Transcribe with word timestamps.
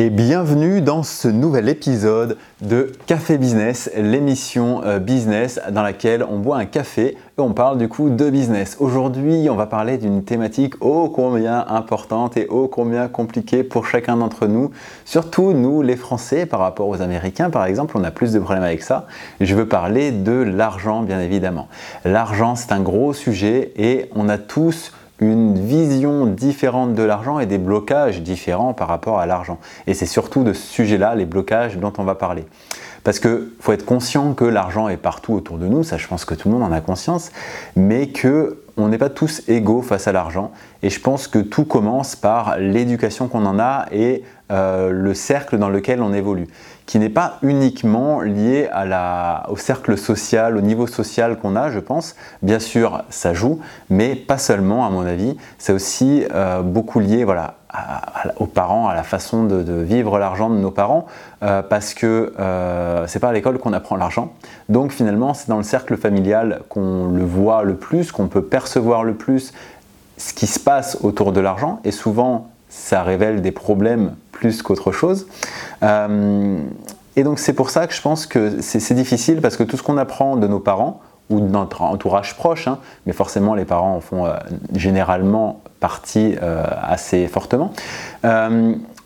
et 0.00 0.10
bienvenue 0.10 0.80
dans 0.80 1.02
ce 1.02 1.26
nouvel 1.26 1.68
épisode 1.68 2.38
de 2.60 2.92
Café 3.06 3.36
Business, 3.36 3.90
l'émission 3.96 4.80
euh, 4.84 5.00
business 5.00 5.60
dans 5.72 5.82
laquelle 5.82 6.22
on 6.22 6.38
boit 6.38 6.56
un 6.58 6.66
café 6.66 7.16
et 7.16 7.40
on 7.40 7.52
parle 7.52 7.78
du 7.78 7.88
coup 7.88 8.08
de 8.08 8.30
business. 8.30 8.76
Aujourd'hui, 8.78 9.48
on 9.50 9.56
va 9.56 9.66
parler 9.66 9.98
d'une 9.98 10.22
thématique 10.22 10.80
ô 10.84 11.08
combien 11.08 11.66
importante 11.66 12.36
et 12.36 12.46
ô 12.46 12.68
combien 12.68 13.08
compliquée 13.08 13.64
pour 13.64 13.86
chacun 13.86 14.16
d'entre 14.16 14.46
nous, 14.46 14.70
surtout 15.04 15.52
nous 15.52 15.82
les 15.82 15.96
Français 15.96 16.46
par 16.46 16.60
rapport 16.60 16.86
aux 16.86 17.02
Américains 17.02 17.50
par 17.50 17.64
exemple, 17.64 17.98
on 17.98 18.04
a 18.04 18.12
plus 18.12 18.32
de 18.32 18.38
problèmes 18.38 18.62
avec 18.62 18.84
ça. 18.84 19.08
Je 19.40 19.52
veux 19.56 19.66
parler 19.66 20.12
de 20.12 20.30
l'argent 20.30 21.02
bien 21.02 21.20
évidemment. 21.20 21.66
L'argent, 22.04 22.54
c'est 22.54 22.70
un 22.70 22.80
gros 22.80 23.14
sujet 23.14 23.72
et 23.74 24.08
on 24.14 24.28
a 24.28 24.38
tous 24.38 24.92
une 25.20 25.58
vision 25.58 26.26
différente 26.26 26.94
de 26.94 27.02
l'argent 27.02 27.38
et 27.38 27.46
des 27.46 27.58
blocages 27.58 28.22
différents 28.22 28.72
par 28.72 28.88
rapport 28.88 29.18
à 29.18 29.26
l'argent. 29.26 29.58
Et 29.86 29.94
c'est 29.94 30.06
surtout 30.06 30.44
de 30.44 30.52
ce 30.52 30.66
sujet-là, 30.66 31.14
les 31.14 31.26
blocages 31.26 31.76
dont 31.78 31.92
on 31.98 32.04
va 32.04 32.14
parler. 32.14 32.44
Parce 33.04 33.20
qu'il 33.20 33.48
faut 33.60 33.72
être 33.72 33.84
conscient 33.84 34.34
que 34.34 34.44
l'argent 34.44 34.88
est 34.88 34.96
partout 34.96 35.32
autour 35.32 35.58
de 35.58 35.66
nous, 35.66 35.82
ça 35.82 35.96
je 35.96 36.06
pense 36.06 36.24
que 36.24 36.34
tout 36.34 36.48
le 36.48 36.54
monde 36.54 36.64
en 36.64 36.72
a 36.72 36.80
conscience, 36.80 37.30
mais 37.74 38.08
que 38.08 38.58
on 38.78 38.88
n'est 38.88 38.98
pas 38.98 39.10
tous 39.10 39.42
égaux 39.48 39.82
face 39.82 40.08
à 40.08 40.12
l'argent. 40.12 40.52
Et 40.82 40.90
je 40.90 41.00
pense 41.00 41.28
que 41.28 41.38
tout 41.38 41.64
commence 41.64 42.16
par 42.16 42.58
l'éducation 42.58 43.28
qu'on 43.28 43.44
en 43.46 43.58
a 43.58 43.86
et 43.92 44.22
euh, 44.50 44.90
le 44.90 45.12
cercle 45.12 45.58
dans 45.58 45.68
lequel 45.68 46.00
on 46.00 46.14
évolue, 46.14 46.46
qui 46.86 46.98
n'est 46.98 47.10
pas 47.10 47.38
uniquement 47.42 48.20
lié 48.20 48.68
au 49.48 49.56
cercle 49.56 49.98
social, 49.98 50.56
au 50.56 50.62
niveau 50.62 50.86
social 50.86 51.38
qu'on 51.38 51.56
a, 51.56 51.70
je 51.70 51.80
pense. 51.80 52.16
Bien 52.42 52.58
sûr, 52.58 53.02
ça 53.10 53.34
joue, 53.34 53.60
mais 53.90 54.14
pas 54.14 54.38
seulement, 54.38 54.86
à 54.86 54.90
mon 54.90 55.04
avis. 55.04 55.36
C'est 55.58 55.72
aussi 55.72 56.24
euh, 56.32 56.62
beaucoup 56.62 57.00
lié 57.00 57.24
voilà, 57.24 57.56
aux 58.36 58.46
parents, 58.46 58.88
à 58.88 58.94
la 58.94 59.02
façon 59.02 59.44
de, 59.44 59.72
vivre 59.82 60.18
l'argent 60.18 60.50
de 60.50 60.56
nos 60.56 60.70
parents, 60.70 61.06
euh, 61.42 61.62
parce 61.62 61.94
que 61.94 62.32
c'est 63.06 63.20
pas 63.20 63.28
à 63.28 63.32
l'école 63.32 63.58
qu'on 63.58 63.72
apprend 63.72 63.96
l'argent. 63.96 64.32
Donc 64.68 64.92
finalement, 64.92 65.34
c'est 65.34 65.48
dans 65.48 65.56
le 65.56 65.62
cercle 65.62 65.96
familial 65.96 66.62
qu'on 66.68 67.08
le 67.08 67.24
voit 67.24 67.62
le 67.62 67.76
plus, 67.76 68.12
qu'on 68.12 68.28
peut 68.28 68.42
percevoir 68.42 69.04
le 69.04 69.14
plus 69.14 69.52
ce 70.18 70.32
qui 70.32 70.46
se 70.46 70.58
passe 70.58 70.98
autour 71.02 71.32
de 71.32 71.40
l'argent, 71.40 71.80
et 71.84 71.92
souvent 71.92 72.48
ça 72.68 73.02
révèle 73.02 73.40
des 73.40 73.52
problèmes 73.52 74.14
plus 74.32 74.62
qu'autre 74.62 74.92
chose. 74.92 75.26
Euh, 75.82 76.60
et 77.16 77.24
donc 77.24 77.38
c'est 77.38 77.52
pour 77.52 77.70
ça 77.70 77.86
que 77.86 77.94
je 77.94 78.02
pense 78.02 78.26
que 78.26 78.60
c'est 78.60 78.94
difficile 78.94 79.40
parce 79.40 79.56
que 79.56 79.64
tout 79.64 79.76
ce 79.76 79.82
qu'on 79.82 79.96
apprend 79.96 80.36
de 80.36 80.46
nos 80.46 80.60
parents 80.60 81.00
ou 81.30 81.40
de 81.40 81.48
notre 81.48 81.82
entourage 81.82 82.36
proche, 82.36 82.68
hein, 82.68 82.78
mais 83.06 83.12
forcément 83.12 83.54
les 83.54 83.64
parents 83.64 83.96
en 83.96 84.00
font 84.00 84.26
euh, 84.26 84.34
généralement 84.74 85.60
partie 85.80 86.34
euh, 86.42 86.64
assez 86.82 87.26
fortement, 87.28 87.72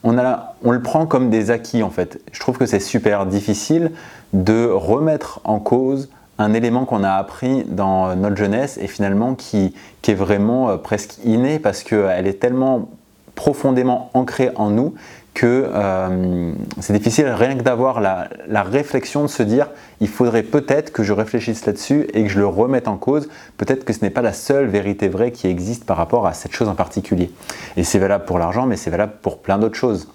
on, 0.05 0.19
a, 0.19 0.55
on 0.65 0.73
le 0.73 0.83
prend 0.83 1.07
comme 1.07 1.31
des 1.31 1.51
acquis 1.51 1.83
en 1.83 1.91
fait. 1.91 2.21
Je 2.33 2.41
trouve 2.41 2.59
que 2.59 2.67
c'est 2.67 2.81
super 2.81 3.27
difficile 3.27 3.93
de 4.33 4.67
remettre 4.67 5.41
en 5.45 5.61
cause 5.61 6.09
un 6.39 6.55
élément 6.55 6.85
qu'on 6.87 7.05
a 7.05 7.13
appris 7.13 7.65
dans 7.65 8.17
notre 8.17 8.37
jeunesse 8.37 8.79
et 8.83 8.89
finalement 8.89 9.35
qui, 9.35 9.75
qui 10.01 10.11
est 10.11 10.15
vraiment 10.15 10.77
presque 10.79 11.19
inné 11.25 11.61
parce 11.61 11.85
qu'elle 11.85 12.27
est 12.27 12.41
tellement 12.41 12.89
profondément 13.35 14.11
ancré 14.15 14.51
en 14.57 14.71
nous 14.71 14.95
que 15.35 15.71
euh, 15.73 16.53
c'est 16.81 16.93
difficile 16.93 17.27
rien 17.29 17.57
que 17.57 17.63
d'avoir 17.63 18.01
la, 18.01 18.29
réflexion 18.63 19.23
de 19.23 19.29
se 19.29 19.43
dire 19.43 19.69
il 20.01 20.09
faudrait 20.09 20.43
peut-être 20.43 20.93
que 20.93 21.03
je 21.03 21.13
réfléchisse 21.13 21.65
là-dessus 21.65 22.07
et 22.13 22.23
que 22.25 22.29
je 22.29 22.39
le 22.39 22.47
remette 22.47 22.87
en 22.87 22.97
cause. 22.97 23.29
Peut-être 23.57 23.85
que 23.85 23.93
ce 23.93 24.01
n'est 24.03 24.11
pas 24.11 24.23
la 24.23 24.33
seule 24.33 24.67
vérité 24.67 25.09
vraie 25.09 25.33
qui 25.33 25.49
existe 25.49 25.85
par 25.85 25.97
rapport 25.97 26.27
à 26.27 26.35
cette 26.35 26.53
chose 26.53 26.69
en 26.69 26.75
particulier. 26.75 27.31
Et 27.77 27.85
c'est 27.85 27.99
valable 27.99 28.25
pour 28.25 28.39
l'argent, 28.39 28.67
mais 28.67 28.77
c'est 28.77 28.91
valable 28.91 29.15
pour 29.23 29.39
plein 29.39 29.59
d'autres 29.59 29.77
choses. 29.77 30.09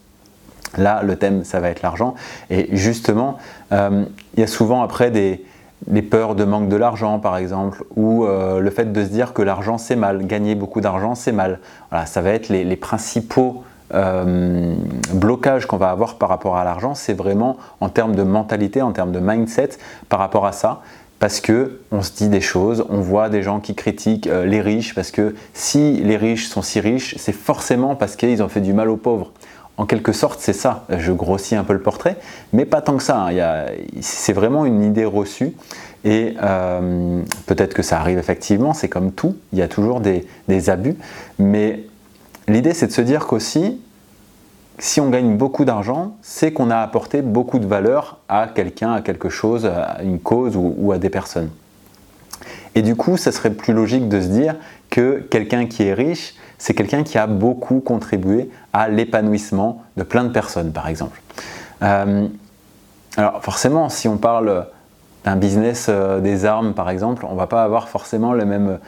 Là, 0.78 1.02
le 1.02 1.16
thème, 1.16 1.44
ça 1.44 1.60
va 1.60 1.70
être 1.70 1.82
l'argent. 1.82 2.16
Et 2.50 2.76
justement, 2.76 3.38
euh, 3.72 4.06
il 4.36 4.42
y 4.42 4.44
a 4.44 4.48
souvent 4.48 4.84
après 4.84 5.12
des, 5.12 5.44
peurs 6.02 6.36
de 6.36 6.44
manque 6.44 6.70
de 6.70 6.76
l'argent 6.76 7.20
par 7.20 7.38
exemple, 7.38 7.84
ou 7.96 8.26
euh, 8.26 8.60
le 8.60 8.70
fait 8.70 8.92
de 8.92 9.04
se 9.04 9.10
dire 9.10 9.34
que 9.34 9.42
l'argent 9.42 9.78
c'est 9.78 9.96
mal, 9.96 10.26
gagner 10.28 10.56
beaucoup 10.56 10.82
d'argent 10.82 11.16
c'est 11.16 11.32
mal. 11.32 11.60
Voilà, 11.90 12.06
ça 12.06 12.22
va 12.22 12.32
être 12.32 12.50
les, 12.50 12.76
principaux 12.76 13.64
euh, 13.94 14.76
blocages 15.14 15.66
qu'on 15.66 15.78
va 15.78 15.90
avoir 15.90 16.16
par 16.16 16.30
rapport 16.30 16.58
à 16.58 16.64
l'argent, 16.64 16.96
c'est 16.96 17.14
vraiment 17.14 17.58
en 17.82 17.90
termes 17.90 18.16
de 18.16 18.24
mentalité, 18.24 18.82
en 18.82 18.92
termes 18.92 19.12
de 19.12 19.20
mindset 19.20 19.70
par 20.10 20.20
rapport 20.20 20.46
à 20.46 20.52
ça. 20.52 20.82
Parce 21.20 21.42
que 21.42 21.80
on 21.92 22.04
se 22.04 22.12
dit 22.12 22.30
des 22.30 22.42
choses, 22.42 22.86
on 22.90 23.00
voit 23.00 23.30
des 23.30 23.42
gens 23.42 23.60
qui 23.60 23.74
critiquent 23.74 24.28
euh, 24.28 24.46
les 24.46 24.62
riches, 24.62 24.94
parce 24.94 25.10
que 25.10 25.36
si 25.54 25.94
les 26.04 26.16
riches 26.16 26.48
sont 26.48 26.62
si 26.62 26.80
riches, 26.80 27.16
c'est 27.18 27.34
forcément 27.34 27.96
parce 27.96 28.16
qu'ils 28.16 28.44
ont 28.44 28.50
fait 28.50 28.62
du 28.62 28.74
mal 28.74 28.90
aux 28.90 28.98
pauvres 28.98 29.32
en 29.78 29.86
quelque 29.86 30.12
sorte, 30.12 30.40
c'est 30.42 30.54
ça. 30.54 30.86
Je 30.90 31.12
grossis 31.12 31.56
un 31.56 31.64
peu 31.64 31.74
le 31.74 31.82
portrait, 31.82 32.18
mais 32.52 32.66
pas 32.66 32.82
tant 32.82 32.98
que 32.98 33.04
ça. 33.04 33.28
Hein. 33.28 33.66
C'est 34.02 34.34
vraiment 34.34 34.66
une 34.66 34.84
idée 34.84 35.06
reçue. 35.06 35.54
Et 36.04 36.36
euh, 36.42 37.22
peut-être 37.46 37.74
que 37.74 37.84
ça 37.84 38.00
arrive 38.00 38.18
effectivement, 38.18 38.74
c'est 38.74 38.88
comme 38.88 39.12
tout, 39.12 39.36
il 39.52 39.60
y 39.60 39.62
a 39.62 39.68
toujours 39.68 40.00
des, 40.00 40.70
abus. 40.70 40.96
Mais 41.38 41.82
l'idée, 42.48 42.74
c'est 42.74 42.88
de 42.88 42.92
se 42.92 43.02
dire 43.02 43.28
qu'aussi, 43.28 43.82
si 44.80 45.02
on 45.02 45.10
gagne 45.10 45.38
beaucoup 45.38 45.66
d'argent, 45.66 46.16
c'est 46.22 46.54
qu'on 46.54 46.70
a 46.70 46.78
apporté 46.78 47.22
beaucoup 47.22 47.60
de 47.60 47.66
valeur 47.66 48.20
à 48.30 48.48
quelqu'un, 48.48 48.94
à 48.94 49.02
quelque 49.02 49.30
chose, 49.30 49.66
à 49.66 50.02
une 50.04 50.20
cause 50.20 50.56
ou 50.56 50.92
à 50.92 51.00
des 51.00 51.10
personnes. 51.10 51.50
Et 52.76 52.84
du 52.84 52.96
coup, 52.96 53.18
ça 53.18 53.32
serait 53.32 53.50
plus 53.50 53.74
logique 53.74 54.08
de 54.08 54.22
se 54.22 54.28
dire 54.28 54.56
que 54.92 55.26
quelqu'un 55.32 55.66
qui 55.66 55.84
est 55.84 55.94
riche, 55.94 56.36
c'est 56.60 56.76
quelqu'un 56.76 57.04
qui 57.04 57.18
a 57.18 57.26
beaucoup 57.26 57.80
contribué 57.80 58.52
à 58.72 58.88
l'épanouissement 58.88 59.84
de 59.96 60.04
plein 60.04 60.24
de 60.24 60.30
personnes, 60.30 60.72
par 60.72 60.88
exemple. 60.88 61.20
Euh, 61.82 62.28
alors 63.16 63.42
forcément, 63.44 63.90
si 63.90 64.08
on 64.08 64.18
parle 64.18 64.68
d'un 65.24 65.36
business 65.36 65.88
euh, 65.90 66.20
des 66.20 66.46
armes, 66.46 66.74
par 66.74 66.90
exemple, 66.90 67.26
on 67.30 67.36
va 67.36 67.48
pas 67.48 67.64
avoir 67.64 67.90
forcément 67.90 68.34
la 68.34 68.46
même 68.46 68.80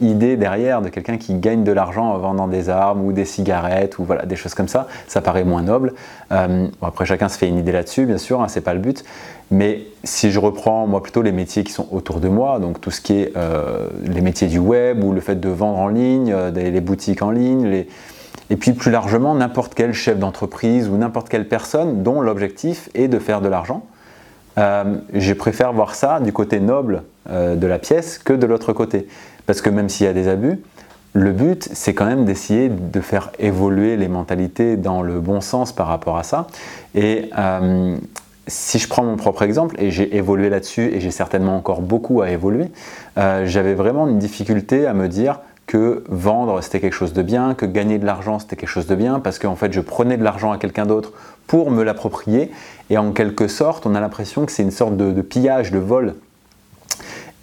idée 0.00 0.36
derrière 0.36 0.80
de 0.80 0.88
quelqu'un 0.88 1.18
qui 1.18 1.34
gagne 1.34 1.64
de 1.64 1.72
l'argent 1.72 2.06
en 2.06 2.18
vendant 2.18 2.48
des 2.48 2.70
armes 2.70 3.04
ou 3.04 3.12
des 3.12 3.24
cigarettes 3.24 3.98
ou 3.98 4.06
des 4.24 4.36
choses 4.36 4.54
comme 4.54 4.68
ça. 4.68 4.86
Ça 5.06 5.20
paraît 5.20 5.44
moins 5.44 5.62
noble. 5.62 5.94
Euh, 6.32 6.68
après, 6.80 7.04
chacun 7.04 7.28
se 7.28 7.36
fait 7.36 7.48
une 7.48 7.58
idée 7.58 7.72
là-dessus, 7.72 8.06
bien 8.06 8.18
sûr, 8.18 8.40
hein, 8.40 8.48
c'est 8.48 8.62
pas 8.62 8.74
le 8.74 8.80
but. 8.80 9.04
Mais 9.50 9.82
si 10.02 10.30
je 10.30 10.40
reprends 10.40 10.86
moi 10.86 11.02
plutôt 11.02 11.22
les 11.22 11.30
métiers 11.32 11.62
qui 11.62 11.72
sont 11.72 11.86
autour 11.92 12.20
de 12.20 12.28
moi, 12.28 12.58
donc 12.58 12.80
tout 12.80 12.90
ce 12.90 13.00
qui 13.00 13.12
est 13.14 13.32
euh, 13.36 13.88
les 14.02 14.20
métiers 14.20 14.48
du 14.48 14.58
web 14.58 15.04
ou 15.04 15.12
le 15.12 15.20
fait 15.20 15.36
de 15.36 15.48
vendre 15.48 15.78
en 15.78 15.88
ligne, 15.88 16.34
les 16.54 16.80
boutiques 16.80 17.22
en 17.22 17.30
ligne, 17.30 17.84
et 18.50 18.56
puis 18.56 18.72
plus 18.72 18.90
largement 18.90 19.34
n'importe 19.34 19.74
quel 19.74 19.92
chef 19.92 20.18
d'entreprise 20.18 20.88
ou 20.88 20.96
n'importe 20.96 21.28
quelle 21.28 21.48
personne 21.48 22.02
dont 22.02 22.20
l'objectif 22.20 22.88
est 22.94 23.08
de 23.08 23.18
faire 23.18 23.40
de 23.40 23.48
l'argent, 23.48 23.82
euh, 24.58 24.84
je 25.12 25.32
préfère 25.32 25.72
voir 25.72 25.94
ça 25.94 26.20
du 26.20 26.32
côté 26.32 26.60
noble 26.60 27.02
de 27.28 27.66
la 27.66 27.80
pièce 27.80 28.18
que 28.18 28.32
de 28.32 28.46
l'autre 28.46 28.72
côté. 28.72 29.08
Parce 29.46 29.60
que 29.60 29.68
même 29.68 29.88
s'il 29.88 30.06
y 30.06 30.08
a 30.08 30.12
des 30.12 30.28
abus, 30.28 30.60
le 31.12 31.32
but, 31.32 31.68
c'est 31.72 31.92
quand 31.92 32.04
même 32.04 32.24
d'essayer 32.24 32.68
de 32.68 33.00
faire 33.00 33.32
évoluer 33.40 33.96
les 33.96 34.06
mentalités 34.06 34.76
dans 34.76 35.02
le 35.02 35.18
bon 35.18 35.40
sens 35.40 35.72
par 35.72 35.88
rapport 35.88 36.18
à 36.18 36.22
ça. 36.22 36.46
Et 36.94 37.30
si 38.46 38.78
je 38.78 38.88
prends 38.88 39.04
mon 39.04 39.16
propre 39.16 39.42
exemple, 39.42 39.76
et 39.80 39.90
j'ai 39.90 40.16
évolué 40.16 40.48
là-dessus, 40.48 40.94
et 40.94 41.00
j'ai 41.00 41.10
certainement 41.10 41.56
encore 41.56 41.80
beaucoup 41.80 42.22
à 42.22 42.30
évoluer, 42.30 42.66
euh, 43.18 43.44
j'avais 43.46 43.74
vraiment 43.74 44.06
une 44.06 44.18
difficulté 44.18 44.86
à 44.86 44.94
me 44.94 45.08
dire 45.08 45.40
que 45.66 46.04
vendre 46.08 46.60
c'était 46.60 46.80
quelque 46.80 46.92
chose 46.92 47.12
de 47.12 47.22
bien, 47.22 47.54
que 47.54 47.66
gagner 47.66 47.98
de 47.98 48.06
l'argent 48.06 48.38
c'était 48.38 48.56
quelque 48.56 48.68
chose 48.68 48.86
de 48.86 48.94
bien, 48.94 49.20
parce 49.20 49.38
qu'en 49.38 49.56
fait 49.56 49.72
je 49.72 49.80
prenais 49.80 50.16
de 50.16 50.24
l'argent 50.24 50.52
à 50.52 50.58
quelqu'un 50.58 50.86
d'autre 50.86 51.12
pour 51.46 51.70
me 51.70 51.82
l'approprier, 51.82 52.50
et 52.90 52.98
en 52.98 53.12
quelque 53.12 53.48
sorte 53.48 53.86
on 53.86 53.94
a 53.94 54.00
l'impression 54.00 54.46
que 54.46 54.52
c'est 54.52 54.62
une 54.62 54.70
sorte 54.70 54.96
de, 54.96 55.12
de, 55.12 55.22
pillage, 55.22 55.70
de 55.70 55.78
vol. 55.78 56.14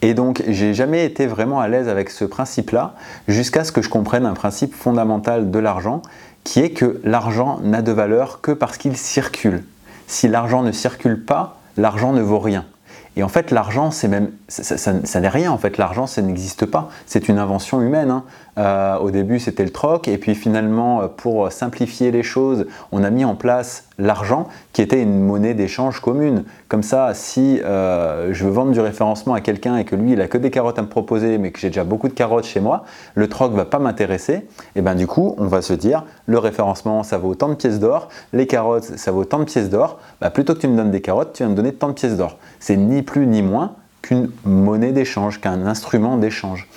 Et 0.02 0.14
donc 0.14 0.44
j'ai 0.48 0.74
jamais 0.74 1.06
été 1.06 1.28
vraiment 1.28 1.60
à 1.60 1.68
l'aise 1.68 1.88
avec 1.88 2.10
ce 2.10 2.26
principe-là, 2.26 2.96
jusqu'à 3.28 3.64
ce 3.64 3.72
que 3.72 3.82
je 3.82 3.90
comprenne 3.90 4.26
un 4.26 4.34
principe 4.34 4.74
fondamental 4.74 5.52
de 5.52 5.60
l'argent, 5.60 6.02
qui 6.44 6.60
est 6.60 6.72
que 6.72 7.00
l'argent 7.04 7.60
n'a 7.64 7.82
de 7.82 7.92
valeur 7.92 8.42
que 8.42 8.52
parce 8.52 8.78
qu'il 8.78 8.98
circule 8.98 9.64
si 10.08 10.28
l'argent 10.28 10.64
ne 10.64 10.72
circule 10.72 11.24
pas, 11.24 11.58
l'argent 11.78 12.14
ne 12.14 12.22
vaut 12.22 12.40
rien. 12.40 12.66
Et 13.16 13.24
en 13.24 13.28
fait, 13.28 13.52
l'argent, 13.52 13.92
c'est 13.92 14.08
même, 14.08 14.32
ça, 14.48 15.20
n'est 15.20 15.28
rien. 15.28 15.52
En 15.52 15.58
fait, 15.58 15.78
l'argent, 15.78 16.08
ça 16.08 16.22
n'existe 16.22 16.66
pas. 16.66 16.90
C'est 17.06 17.30
une 17.30 17.38
invention 17.38 17.82
humaine. 17.82 18.10
Hein. 18.10 18.24
Euh, 18.58 18.98
au 18.98 19.10
début, 19.10 19.40
c'était 19.40 19.64
le 19.64 19.72
troc, 19.72 20.08
et 20.08 20.18
puis 20.18 20.36
finalement, 20.36 21.02
euh, 21.02 21.08
pour 21.08 21.52
simplifier 21.52 22.12
les 22.12 22.24
choses, 22.24 22.68
on 22.92 23.04
a 23.04 23.10
mis 23.10 23.26
en 23.26 23.36
place 23.36 23.86
l'argent, 23.98 24.48
qui 24.74 24.82
était 24.82 25.02
une 25.02 25.20
monnaie 25.20 25.54
d'échange 25.54 26.00
commune. 26.00 26.44
Comme 26.68 26.84
ça, 26.84 27.14
si 27.14 27.60
euh, 27.64 28.32
je 28.32 28.46
veux 28.46 28.52
vendre 28.52 28.72
du 28.72 28.80
référencement 28.80 29.34
à 29.34 29.42
quelqu'un 29.42 29.78
et 29.78 29.86
que 29.86 29.96
lui, 29.96 30.14
il 30.14 30.22
a 30.22 30.28
que 30.28 30.38
des 30.38 30.52
carottes 30.52 30.78
à 30.78 30.84
me 30.84 30.88
proposer, 30.88 31.38
mais 31.38 31.52
que 31.52 31.60
j'ai 31.60 31.70
déjà 31.70 31.84
beaucoup 31.84 32.08
de 32.08 32.14
carottes 32.14 32.46
chez 32.46 32.60
moi, 32.60 32.84
le 33.16 33.28
troc 33.28 33.54
va 33.54 33.66
pas 33.66 33.80
m'intéresser. 33.80 34.48
Et 34.76 34.82
ben 34.82 34.96
du 34.96 35.08
coup, 35.08 35.36
on 35.40 35.48
va 35.48 35.62
se 35.62 35.74
dire, 35.74 36.04
le 36.28 36.38
référencement, 36.38 37.04
ça 37.04 37.18
vaut 37.18 37.36
tant 37.36 37.50
de 37.50 37.56
pièces 37.56 37.80
d'or, 37.80 38.10
les 38.34 38.46
carottes, 38.46 38.84
ça 38.98 39.12
vaut 39.12 39.26
tant 39.26 39.40
de 39.40 39.46
pièces 39.46 39.70
d'or. 39.70 40.00
Bah, 40.22 40.30
plutôt 40.30 40.54
que 40.54 40.60
tu 40.60 40.68
me 40.68 40.78
donnes 40.78 40.92
des 40.92 41.02
carottes, 41.02 41.34
tu 41.34 41.44
vas 41.44 41.50
me 41.50 41.56
donner 41.56 41.74
tant 41.74 41.88
de 41.88 41.94
pièces 41.94 42.18
d'or. 42.18 42.38
C'est 42.60 42.78
ni 42.78 43.02
plus 43.02 43.26
ni 43.26 43.42
moins 43.42 43.76
qu'une 44.04 44.30
monnaie 44.46 44.92
d'échange, 44.92 45.42
qu'un 45.42 45.66
instrument 45.66 46.18
d'échange. 46.18 46.68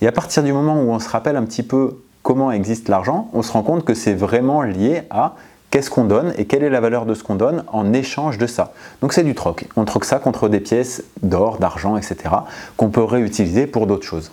Et 0.00 0.06
à 0.06 0.12
partir 0.12 0.42
du 0.42 0.52
moment 0.52 0.80
où 0.82 0.90
on 0.90 0.98
se 0.98 1.08
rappelle 1.08 1.36
un 1.36 1.44
petit 1.44 1.62
peu 1.62 1.98
comment 2.22 2.50
existe 2.52 2.88
l'argent, 2.88 3.28
on 3.32 3.42
se 3.42 3.52
rend 3.52 3.62
compte 3.62 3.84
que 3.84 3.94
c'est 3.94 4.14
vraiment 4.14 4.62
lié 4.62 5.02
à 5.10 5.34
qu'est-ce 5.70 5.90
qu'on 5.90 6.04
donne 6.04 6.32
et 6.38 6.44
quelle 6.46 6.62
est 6.62 6.70
la 6.70 6.80
valeur 6.80 7.04
de 7.04 7.14
ce 7.14 7.24
qu'on 7.24 7.34
donne 7.34 7.64
en 7.72 7.92
échange 7.92 8.38
de 8.38 8.46
ça. 8.46 8.72
Donc 9.02 9.12
c'est 9.12 9.24
du 9.24 9.34
troc. 9.34 9.66
On 9.76 9.84
troque 9.84 10.04
ça 10.04 10.18
contre 10.18 10.48
des 10.48 10.60
pièces 10.60 11.02
d'or, 11.22 11.58
d'argent, 11.58 11.96
etc. 11.96 12.16
qu'on 12.76 12.90
peut 12.90 13.02
réutiliser 13.02 13.66
pour 13.66 13.86
d'autres 13.86 14.06
choses. 14.06 14.30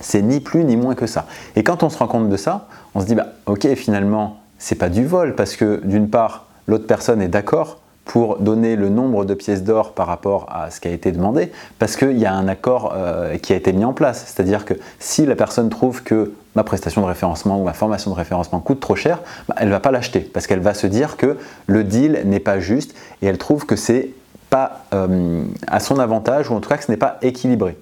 C'est 0.00 0.22
ni 0.22 0.40
plus 0.40 0.64
ni 0.64 0.76
moins 0.76 0.94
que 0.94 1.06
ça. 1.06 1.26
Et 1.56 1.64
quand 1.64 1.82
on 1.82 1.90
se 1.90 1.98
rend 1.98 2.06
compte 2.06 2.28
de 2.28 2.36
ça, 2.36 2.68
on 2.94 3.00
se 3.00 3.06
dit 3.06 3.14
bah 3.14 3.28
ok 3.46 3.74
finalement 3.74 4.40
c'est 4.58 4.74
pas 4.74 4.88
du 4.88 5.06
vol 5.06 5.34
parce 5.34 5.56
que 5.56 5.80
d'une 5.84 6.10
part 6.10 6.46
l'autre 6.66 6.86
personne 6.86 7.22
est 7.22 7.28
d'accord 7.28 7.78
pour 8.08 8.38
donner 8.38 8.74
le 8.74 8.88
nombre 8.88 9.26
de 9.26 9.34
pièces 9.34 9.62
d'or 9.62 9.92
par 9.92 10.06
rapport 10.06 10.46
à 10.50 10.70
ce 10.70 10.80
qui 10.80 10.88
a 10.88 10.90
été 10.90 11.12
demandé, 11.12 11.52
parce 11.78 11.94
qu'il 11.94 12.18
y 12.18 12.24
a 12.24 12.32
un 12.32 12.48
accord 12.48 12.94
euh, 12.96 13.36
qui 13.36 13.52
a 13.52 13.56
été 13.56 13.70
mis 13.74 13.84
en 13.84 13.92
place. 13.92 14.24
C'est-à-dire 14.26 14.64
que 14.64 14.72
si 14.98 15.26
la 15.26 15.36
personne 15.36 15.68
trouve 15.68 16.02
que 16.02 16.32
ma 16.56 16.64
prestation 16.64 17.02
de 17.02 17.06
référencement 17.06 17.60
ou 17.60 17.64
ma 17.64 17.74
formation 17.74 18.10
de 18.10 18.16
référencement 18.16 18.60
coûte 18.60 18.80
trop 18.80 18.96
cher, 18.96 19.20
bah, 19.46 19.56
elle 19.58 19.68
ne 19.68 19.72
va 19.72 19.80
pas 19.80 19.90
l'acheter, 19.90 20.20
parce 20.20 20.46
qu'elle 20.46 20.60
va 20.60 20.72
se 20.72 20.86
dire 20.86 21.18
que 21.18 21.36
le 21.66 21.84
deal 21.84 22.22
n'est 22.24 22.40
pas 22.40 22.60
juste 22.60 22.94
et 23.20 23.26
elle 23.26 23.38
trouve 23.38 23.66
que 23.66 23.76
c'est 23.76 24.10
pas 24.48 24.84
euh, 24.94 25.44
à 25.66 25.78
son 25.78 25.98
avantage, 25.98 26.50
ou 26.50 26.54
en 26.54 26.60
tout 26.60 26.70
cas 26.70 26.78
que 26.78 26.84
ce 26.84 26.90
n'est 26.90 26.96
pas 26.96 27.18
équilibré. 27.20 27.76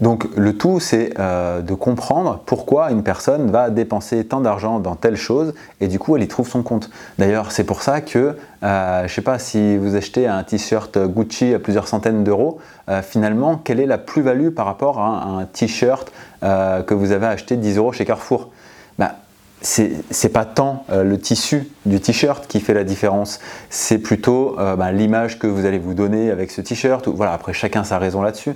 Donc 0.00 0.28
le 0.36 0.56
tout, 0.56 0.78
c'est 0.78 1.14
euh, 1.18 1.62
de 1.62 1.72
comprendre 1.72 2.42
pourquoi 2.44 2.90
une 2.90 3.02
personne 3.02 3.50
va 3.50 3.70
dépenser 3.70 4.26
tant 4.26 4.40
d'argent 4.40 4.78
dans 4.78 4.94
telle 4.94 5.16
chose 5.16 5.54
et 5.80 5.88
du 5.88 5.98
coup 5.98 6.16
elle 6.16 6.22
y 6.22 6.28
trouve 6.28 6.48
son 6.48 6.62
compte. 6.62 6.90
D'ailleurs, 7.18 7.50
c'est 7.50 7.64
pour 7.64 7.82
ça 7.82 8.02
que, 8.02 8.36
euh, 8.62 8.98
je 9.00 9.04
ne 9.04 9.08
sais 9.08 9.22
pas, 9.22 9.38
si 9.38 9.76
vous 9.78 9.96
achetez 9.96 10.26
un 10.26 10.42
t-shirt 10.42 10.98
Gucci 10.98 11.54
à 11.54 11.58
plusieurs 11.58 11.88
centaines 11.88 12.24
d'euros, 12.24 12.58
euh, 12.90 13.00
finalement, 13.00 13.56
quelle 13.56 13.80
est 13.80 13.86
la 13.86 13.98
plus-value 13.98 14.50
par 14.50 14.66
rapport 14.66 15.00
à 15.00 15.24
un, 15.24 15.46
t-shirt 15.46 16.12
que 16.42 16.94
vous 16.94 17.10
avez 17.10 17.26
acheté 17.26 17.56
10 17.56 17.78
euros 17.78 17.92
chez 17.92 18.04
Carrefour? 18.04 18.50
Bah, 18.98 19.16
c'est 19.62 20.32
pas 20.32 20.44
tant 20.44 20.84
euh, 20.90 21.02
le 21.02 21.18
tissu 21.18 21.68
du 21.86 22.00
t-shirt 22.00 22.46
qui 22.46 22.60
fait 22.60 22.74
la 22.74 22.84
différence, 22.84 23.40
c'est 23.70 23.98
plutôt 23.98 24.56
euh, 24.58 24.76
bah, 24.76 24.92
l'image 24.92 25.38
que 25.38 25.46
vous 25.46 25.64
allez 25.64 25.78
vous 25.78 25.94
donner 25.94 26.30
avec 26.30 26.50
ce 26.50 26.60
t-shirt. 26.60 27.08
Voilà, 27.08 27.32
après 27.32 27.52
chacun 27.52 27.82
sa 27.84 27.98
raison 27.98 28.22
là-dessus, 28.22 28.52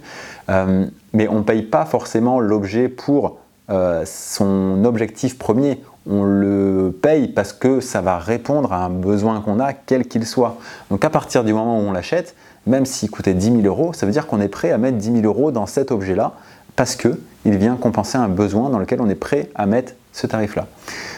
euh, 0.48 0.86
mais 1.12 1.26
on 1.28 1.38
ne 1.38 1.42
paye 1.42 1.62
pas 1.62 1.84
forcément 1.84 2.40
l'objet 2.40 2.88
pour 2.88 3.38
son 4.04 4.84
objectif 4.84 5.38
premier. 5.38 5.80
On 6.04 6.24
le 6.24 6.92
paye 7.00 7.28
parce 7.28 7.52
que 7.52 7.78
ça 7.78 8.00
va 8.00 8.18
répondre 8.18 8.72
à 8.72 8.84
un 8.84 8.90
besoin 8.90 9.40
qu'on 9.42 9.60
a, 9.60 9.72
quel 9.72 10.08
qu'il 10.08 10.26
soit. 10.26 10.58
Donc 10.90 11.04
à 11.04 11.10
partir 11.10 11.44
du 11.44 11.52
moment 11.52 11.78
où 11.78 11.82
on 11.82 11.92
l'achète, 11.92 12.34
même 12.66 12.84
s'il 12.84 13.12
coûtait 13.12 13.32
10 13.32 13.62
000 13.62 13.66
euros, 13.66 13.92
ça 13.92 14.06
veut 14.06 14.12
dire 14.12 14.26
qu'on 14.26 14.40
est 14.40 14.48
prêt 14.48 14.72
à 14.72 14.78
mettre 14.78 14.96
10 14.96 15.20
000 15.20 15.24
euros 15.24 15.52
dans 15.52 15.66
cet 15.66 15.92
objet-là 15.92 16.32
parce 16.74 16.96
qu'il 16.96 17.16
vient 17.44 17.76
compenser 17.76 18.18
un 18.18 18.28
besoin 18.28 18.70
dans 18.70 18.80
lequel 18.80 19.00
on 19.00 19.08
est 19.08 19.14
prêt 19.14 19.50
à 19.54 19.66
mettre 19.66 19.92
ce 20.12 20.26
tarif-là. 20.26 20.66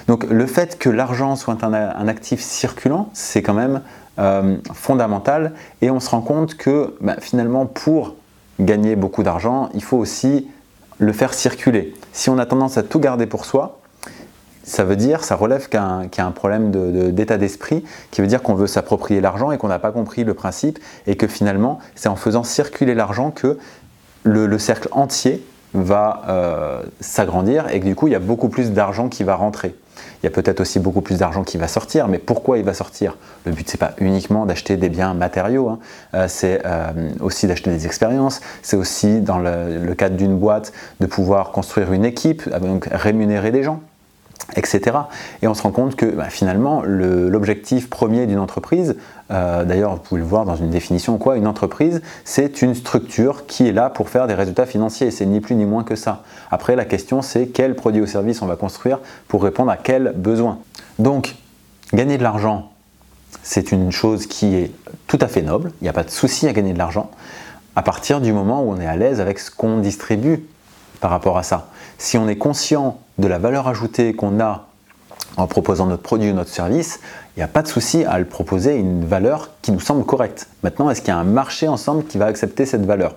Donc 0.06 0.24
le 0.24 0.46
fait 0.46 0.78
que 0.78 0.88
l'argent 0.88 1.36
soit 1.36 1.62
un, 1.64 2.08
actif 2.08 2.40
circulant, 2.40 3.08
c'est 3.12 3.42
quand 3.42 3.54
même 3.54 3.80
euh, 4.18 4.56
fondamental 4.74 5.52
et 5.80 5.90
on 5.90 6.00
se 6.00 6.10
rend 6.10 6.20
compte 6.20 6.56
que 6.56 6.94
bah, 7.00 7.16
finalement 7.20 7.66
pour 7.66 8.14
gagner 8.60 8.96
beaucoup 8.96 9.22
d'argent, 9.22 9.70
il 9.74 9.82
faut 9.82 9.96
aussi 9.96 10.48
le 10.98 11.12
faire 11.12 11.34
circuler. 11.34 11.94
Si 12.12 12.30
on 12.30 12.38
a 12.38 12.46
tendance 12.46 12.76
à 12.76 12.82
tout 12.82 13.00
garder 13.00 13.26
pour 13.26 13.44
soi, 13.44 13.80
ça 14.64 14.84
veut 14.84 14.94
dire, 14.94 15.24
ça 15.24 15.34
relève 15.34 15.68
qu'il 15.68 15.80
y, 15.80 16.20
a 16.20 16.26
un 16.26 16.30
problème 16.30 16.70
d'état 17.12 17.36
d'esprit, 17.36 17.82
qui 18.12 18.20
veut 18.20 18.28
dire 18.28 18.42
qu'on 18.42 18.54
veut 18.54 18.68
s'approprier 18.68 19.20
l'argent 19.20 19.50
et 19.50 19.58
qu'on 19.58 19.66
n'a 19.66 19.80
pas 19.80 19.90
compris 19.90 20.22
le 20.22 20.34
principe, 20.34 20.78
et 21.08 21.16
que 21.16 21.26
finalement, 21.26 21.80
c'est 21.96 22.08
en 22.08 22.14
faisant 22.14 22.44
circuler 22.44 22.94
l'argent 22.94 23.32
que 23.32 23.58
le 24.22 24.58
cercle 24.58 24.86
entier 24.92 25.44
va 25.74 26.22
euh, 26.28 26.82
s'agrandir 27.00 27.68
et 27.68 27.80
que 27.80 27.84
du 27.84 27.94
coup 27.94 28.06
il 28.06 28.12
y 28.12 28.16
a 28.16 28.20
beaucoup 28.20 28.48
plus 28.48 28.72
d'argent 28.72 29.08
qui 29.08 29.24
va 29.24 29.34
rentrer. 29.34 29.74
Il 30.22 30.26
y 30.26 30.28
a 30.28 30.30
peut-être 30.30 30.60
aussi 30.60 30.78
beaucoup 30.78 31.00
plus 31.00 31.18
d'argent 31.18 31.42
qui 31.42 31.58
va 31.58 31.66
sortir, 31.66 32.06
mais 32.06 32.18
pourquoi 32.18 32.58
il 32.58 32.64
va 32.64 32.74
sortir? 32.74 33.16
Le 33.44 33.52
but 33.52 33.68
c'est 33.68 33.78
pas 33.78 33.92
uniquement 33.98 34.46
d'acheter 34.46 34.76
des 34.76 34.88
biens 34.88 35.14
matériaux, 35.14 35.68
hein. 35.68 35.78
euh, 36.14 36.26
c'est 36.28 36.62
euh, 36.64 37.10
aussi 37.20 37.46
d'acheter 37.46 37.70
des 37.70 37.86
expériences, 37.86 38.40
c'est 38.62 38.76
aussi 38.76 39.20
dans 39.20 39.38
le, 39.38 39.94
cadre 39.94 40.16
d'une 40.16 40.36
boîte 40.36 40.72
de 41.00 41.06
pouvoir 41.06 41.50
construire 41.50 41.92
une 41.92 42.04
équipe, 42.04 42.48
donc 42.60 42.88
rémunérer 42.90 43.50
des 43.50 43.62
gens 43.62 43.80
etc. 44.56 44.96
Et 45.42 45.48
on 45.48 45.54
se 45.54 45.62
rend 45.62 45.70
compte 45.70 45.96
que 45.96 46.06
bah, 46.06 46.28
finalement, 46.28 46.82
l'objectif 46.84 47.88
premier 47.88 48.26
d'une 48.26 48.38
entreprise, 48.38 48.96
euh, 49.30 49.64
d'ailleurs 49.64 49.94
vous 49.94 50.00
pouvez 50.00 50.20
le 50.20 50.26
voir 50.26 50.44
dans 50.44 50.56
une 50.56 50.70
définition, 50.70 51.18
quoi, 51.18 51.36
une 51.36 51.46
entreprise, 51.46 52.02
c'est 52.24 52.62
une 52.62 52.74
structure 52.74 53.46
qui 53.46 53.68
est 53.68 53.72
là 53.72 53.90
pour 53.90 54.08
faire 54.08 54.26
des 54.26 54.34
résultats 54.34 54.66
financiers, 54.66 55.10
c'est 55.10 55.26
ni 55.26 55.40
plus 55.40 55.54
ni 55.54 55.64
moins 55.64 55.84
que 55.84 55.96
ça. 55.96 56.22
Après, 56.50 56.76
la 56.76 56.84
question 56.84 57.22
c'est 57.22 57.48
quel 57.48 57.74
produit 57.74 58.02
ou 58.02 58.06
service 58.06 58.42
on 58.42 58.46
va 58.46 58.56
construire 58.56 58.98
pour 59.28 59.42
répondre 59.42 59.70
à 59.70 59.76
quel 59.76 60.12
besoin. 60.16 60.58
Donc, 60.98 61.36
gagner 61.92 62.18
de 62.18 62.22
l'argent, 62.22 62.70
c'est 63.42 63.72
une 63.72 63.90
chose 63.90 64.26
qui 64.26 64.54
est 64.54 64.72
tout 65.06 65.18
à 65.20 65.28
fait 65.28 65.42
noble, 65.42 65.72
il 65.80 65.84
n'y 65.84 65.90
a 65.90 65.94
pas 65.94 66.04
de 66.04 66.10
souci 66.10 66.46
à 66.46 66.52
gagner 66.52 66.72
de 66.72 66.78
l'argent, 66.78 67.10
à 67.74 67.82
partir 67.82 68.20
du 68.20 68.32
moment 68.32 68.62
où 68.62 68.70
on 68.70 68.80
est 68.80 68.86
à 68.86 68.96
l'aise 68.96 69.20
avec 69.20 69.38
ce 69.38 69.50
qu'on 69.50 69.78
distribue 69.78 70.44
par 71.00 71.10
rapport 71.10 71.38
à 71.38 71.42
ça. 71.42 71.68
Si 71.98 72.18
on 72.18 72.28
est 72.28 72.36
conscient 72.36 72.98
de 73.18 73.28
la 73.28 73.38
valeur 73.38 73.68
ajoutée 73.68 74.14
qu'on 74.14 74.40
a 74.40 74.66
en 75.36 75.46
proposant 75.46 75.86
notre 75.86 76.02
produit 76.02 76.30
ou 76.30 76.34
notre 76.34 76.50
service, 76.50 77.00
il 77.36 77.40
n'y 77.40 77.44
a 77.44 77.48
pas 77.48 77.62
de 77.62 77.68
souci 77.68 78.04
à 78.04 78.18
le 78.18 78.24
proposer 78.24 78.76
une 78.76 79.04
valeur 79.04 79.50
qui 79.62 79.72
nous 79.72 79.80
semble 79.80 80.04
correcte. 80.04 80.48
Maintenant, 80.62 80.90
est-ce 80.90 81.00
qu'il 81.00 81.08
y 81.08 81.16
a 81.16 81.18
un 81.18 81.24
marché 81.24 81.68
ensemble 81.68 82.04
qui 82.04 82.18
va 82.18 82.26
accepter 82.26 82.66
cette 82.66 82.84
valeur? 82.84 83.16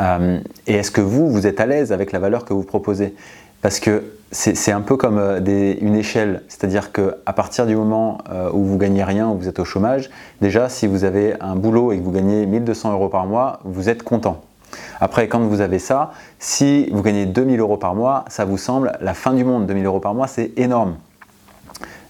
Euh, 0.00 0.40
Et 0.66 0.74
est-ce 0.74 0.90
que 0.90 1.00
vous, 1.00 1.30
vous 1.30 1.46
êtes 1.46 1.60
à 1.60 1.66
l'aise 1.66 1.92
avec 1.92 2.12
la 2.12 2.18
valeur 2.18 2.44
que 2.44 2.52
vous 2.52 2.64
proposez? 2.64 3.14
Parce 3.62 3.80
que 3.80 4.04
c'est 4.32 4.72
un 4.72 4.80
peu 4.80 4.96
comme 4.96 5.18
euh, 5.18 5.74
une 5.80 5.94
échelle, 5.94 6.42
c'est-à-dire 6.48 6.92
qu'à 6.92 7.32
partir 7.32 7.64
du 7.66 7.74
moment 7.74 8.18
euh, 8.30 8.50
où 8.52 8.64
vous 8.64 8.76
gagnez 8.76 9.04
rien, 9.04 9.28
où 9.28 9.38
vous 9.38 9.48
êtes 9.48 9.58
au 9.58 9.64
chômage, 9.64 10.10
déjà 10.40 10.68
si 10.68 10.86
vous 10.86 11.04
avez 11.04 11.34
un 11.40 11.56
boulot 11.56 11.92
et 11.92 11.98
que 11.98 12.02
vous 12.02 12.12
gagnez 12.12 12.44
1200 12.44 12.92
euros 12.92 13.08
par 13.08 13.26
mois, 13.26 13.60
vous 13.64 13.88
êtes 13.88 14.02
content. 14.02 14.42
Après, 15.00 15.28
quand 15.28 15.40
vous 15.40 15.60
avez 15.60 15.78
ça, 15.78 16.12
si 16.38 16.88
vous 16.90 17.02
gagnez 17.02 17.26
2000 17.26 17.60
euros 17.60 17.76
par 17.76 17.94
mois, 17.94 18.24
ça 18.28 18.44
vous 18.44 18.58
semble 18.58 18.92
la 19.00 19.14
fin 19.14 19.32
du 19.32 19.44
monde. 19.44 19.66
2000 19.66 19.86
euros 19.86 20.00
par 20.00 20.14
mois, 20.14 20.26
c'est 20.26 20.52
énorme. 20.56 20.96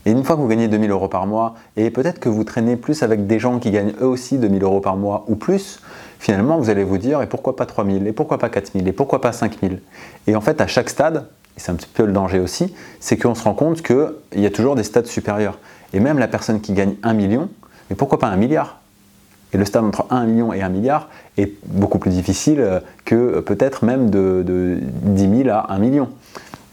Et 0.04 0.12
une 0.12 0.22
fois 0.22 0.36
que 0.36 0.40
vous 0.40 0.46
gagnez 0.46 0.68
2000 0.68 0.90
euros 0.92 1.08
par 1.08 1.26
mois, 1.26 1.56
et 1.76 1.90
peut-être 1.90 2.20
que 2.20 2.28
vous 2.28 2.44
traînez 2.44 2.76
plus 2.76 3.02
avec 3.02 3.26
des 3.26 3.40
gens 3.40 3.58
qui 3.58 3.72
gagnent 3.72 3.94
eux 4.00 4.06
aussi 4.06 4.38
2000 4.38 4.62
euros 4.62 4.80
par 4.80 4.96
mois 4.96 5.24
ou 5.26 5.34
plus, 5.34 5.80
finalement 6.20 6.58
vous 6.58 6.70
allez 6.70 6.84
vous 6.84 6.96
dire 6.96 7.22
et 7.22 7.26
pourquoi 7.26 7.56
pas 7.56 7.66
3000, 7.66 8.06
et 8.06 8.12
pourquoi 8.12 8.38
pas 8.38 8.48
4000, 8.48 8.86
et 8.86 8.92
pourquoi 8.92 9.20
pas 9.20 9.32
5000 9.32 9.82
Et 10.28 10.36
en 10.36 10.40
fait, 10.40 10.60
à 10.60 10.68
chaque 10.68 10.90
stade, 10.90 11.26
et 11.56 11.60
c'est 11.60 11.72
un 11.72 11.74
petit 11.74 11.88
peu 11.92 12.04
le 12.04 12.12
danger 12.12 12.38
aussi, 12.38 12.72
c'est 13.00 13.16
qu'on 13.16 13.34
se 13.34 13.42
rend 13.42 13.54
compte 13.54 13.82
qu'il 13.82 14.06
y 14.36 14.46
a 14.46 14.50
toujours 14.50 14.76
des 14.76 14.84
stades 14.84 15.06
supérieurs. 15.06 15.58
Et 15.92 15.98
même 15.98 16.20
la 16.20 16.28
personne 16.28 16.60
qui 16.60 16.72
gagne 16.72 16.94
1 17.02 17.12
million, 17.12 17.48
mais 17.90 17.96
pourquoi 17.96 18.20
pas 18.20 18.28
un 18.28 18.36
milliard? 18.36 18.78
Et 19.56 19.58
le 19.58 19.64
stade 19.64 19.84
entre 19.84 20.04
1 20.10 20.26
million 20.26 20.52
et 20.52 20.60
1 20.60 20.68
milliard 20.68 21.08
est 21.38 21.50
beaucoup 21.64 21.98
plus 21.98 22.10
difficile 22.10 22.60
euh, 22.60 22.80
que 23.06 23.40
peut-être 23.40 23.86
même 23.86 24.10
de, 24.10 24.78
10 24.82 25.44
000 25.44 25.48
à 25.48 25.72
1 25.72 25.78
million. 25.78 26.10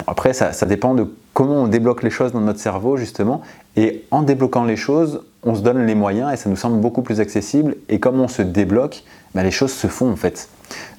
Après, 0.05 0.33
ça, 0.33 0.51
dépend 0.65 0.93
de 0.93 1.07
comment 1.33 1.63
on 1.63 1.67
débloque 1.67 2.03
les 2.03 2.09
choses 2.09 2.33
dans 2.33 2.41
notre 2.41 2.59
cerveau, 2.59 2.97
justement. 2.97 3.41
Et 3.77 4.03
en 4.11 4.21
débloquant 4.21 4.65
les 4.65 4.75
choses, 4.75 5.21
on 5.43 5.55
se 5.55 5.61
donne 5.61 5.85
les 5.85 5.95
moyens 5.95 6.33
et 6.33 6.35
ça 6.35 6.49
nous 6.49 6.57
semble 6.57 6.81
beaucoup 6.81 7.03
plus 7.03 7.21
accessible. 7.21 7.77
Et 7.87 8.01
comme 8.01 8.19
on 8.19 8.27
se 8.27 8.41
débloque, 8.41 9.05
bah, 9.33 9.43
les 9.43 9.51
choses 9.51 9.71
se 9.71 9.87
font 9.87 10.11
en 10.11 10.17
fait. 10.17 10.49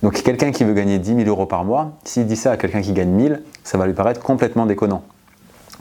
Donc 0.03 0.23
quelqu'un 0.23 0.53
qui 0.53 0.65
veut 0.65 0.73
gagner 0.73 0.99
10 0.99 1.17
000 1.17 1.29
euros 1.29 1.45
par 1.45 1.67
mois, 1.67 1.93
s'il 2.05 2.25
dit 2.25 2.37
ça 2.37 2.53
à 2.53 2.57
quelqu'un 2.57 2.81
qui 2.81 2.95
gagne 2.95 3.11
1000, 3.11 3.43
ça 3.63 3.77
va 3.77 3.87
lui 3.87 3.93
paraître 3.93 4.23
complètement 4.23 4.65
déconnant. 4.65 5.03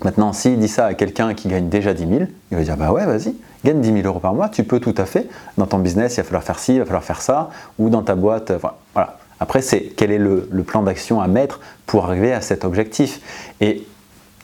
Maintenant, 0.04 0.34
s'il 0.34 0.60
dit 0.60 0.68
ça 0.68 0.88
à 0.88 0.94
quelqu'un 0.96 1.34
qui 1.34 1.48
gagne 1.48 1.70
déjà 1.70 1.94
10 1.94 2.08
000, 2.08 2.22
il 2.52 2.58
va 2.58 2.64
dire 2.64 2.76
bah 2.76 2.92
ouais, 2.92 3.06
vas-y, 3.06 3.36
gagne 3.66 3.82
10 3.82 3.94
000 4.02 4.08
euros 4.08 4.20
par 4.20 4.34
mois, 4.34 4.50
tu 4.50 4.64
peux 4.64 4.80
tout 4.80 4.96
à 4.98 5.06
fait. 5.06 5.28
Dans 5.58 5.66
ton 5.66 5.80
business, 5.80 6.16
il 6.16 6.18
va 6.18 6.24
falloir 6.24 6.44
faire 6.44 6.60
ci, 6.60 6.74
il 6.74 6.80
va 6.80 6.86
falloir 6.86 7.04
faire 7.04 7.22
ça, 7.22 7.50
ou 7.80 7.90
dans 7.90 8.02
ta 8.02 8.16
boîte, 8.16 8.52
voilà. 8.94 9.18
Après, 9.40 9.62
c'est 9.62 9.92
quel 9.98 10.12
est 10.12 10.18
le, 10.18 10.48
plan 10.66 10.84
d'action 10.84 11.20
à 11.20 11.28
mettre 11.28 11.60
pour 11.86 12.06
arriver 12.06 12.32
à 12.32 12.40
cet 12.40 12.64
objectif. 12.64 13.20
Et 13.60 13.86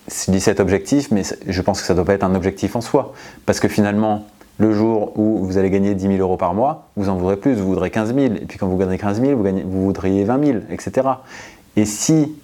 je 0.07 0.31
dis 0.31 0.41
cet 0.41 0.59
objectif, 0.59 1.09
mais 1.11 1.21
je 1.47 1.61
pense 1.61 1.79
que 1.79 1.88
ça 1.88 1.93
ne 1.93 1.97
doit 1.97 2.05
pas 2.05 2.15
être 2.15 2.23
un 2.23 2.35
objectif 2.35 2.75
en 2.75 2.81
soi. 2.81 3.13
Parce 3.45 3.61
que 3.61 3.69
finalement, 3.69 4.25
le 4.57 4.73
jour 4.73 5.17
où 5.17 5.45
vous 5.45 5.57
allez 5.57 5.69
gagner 5.69 5.95
10 5.95 6.07
000 6.07 6.17
euros 6.17 6.35
par 6.35 6.53
mois, 6.53 6.89
vous 6.97 7.07
en 7.07 7.15
voudrez 7.15 7.38
plus, 7.38 7.53
vous 7.53 7.67
voudrez 7.67 7.91
15 7.91 8.13
000. 8.13 8.25
Et 8.25 8.45
puis 8.45 8.57
quand 8.57 8.67
vous 8.67 8.75
gagnez 8.75 8.97
15 8.97 9.21
000, 9.21 9.38
vous, 9.38 9.43
vous 9.43 9.85
voudriez 9.85 10.25
20 10.25 10.45
000, 10.45 10.57
etc. 10.69 11.07
Et 11.77 11.85
si 11.85 12.35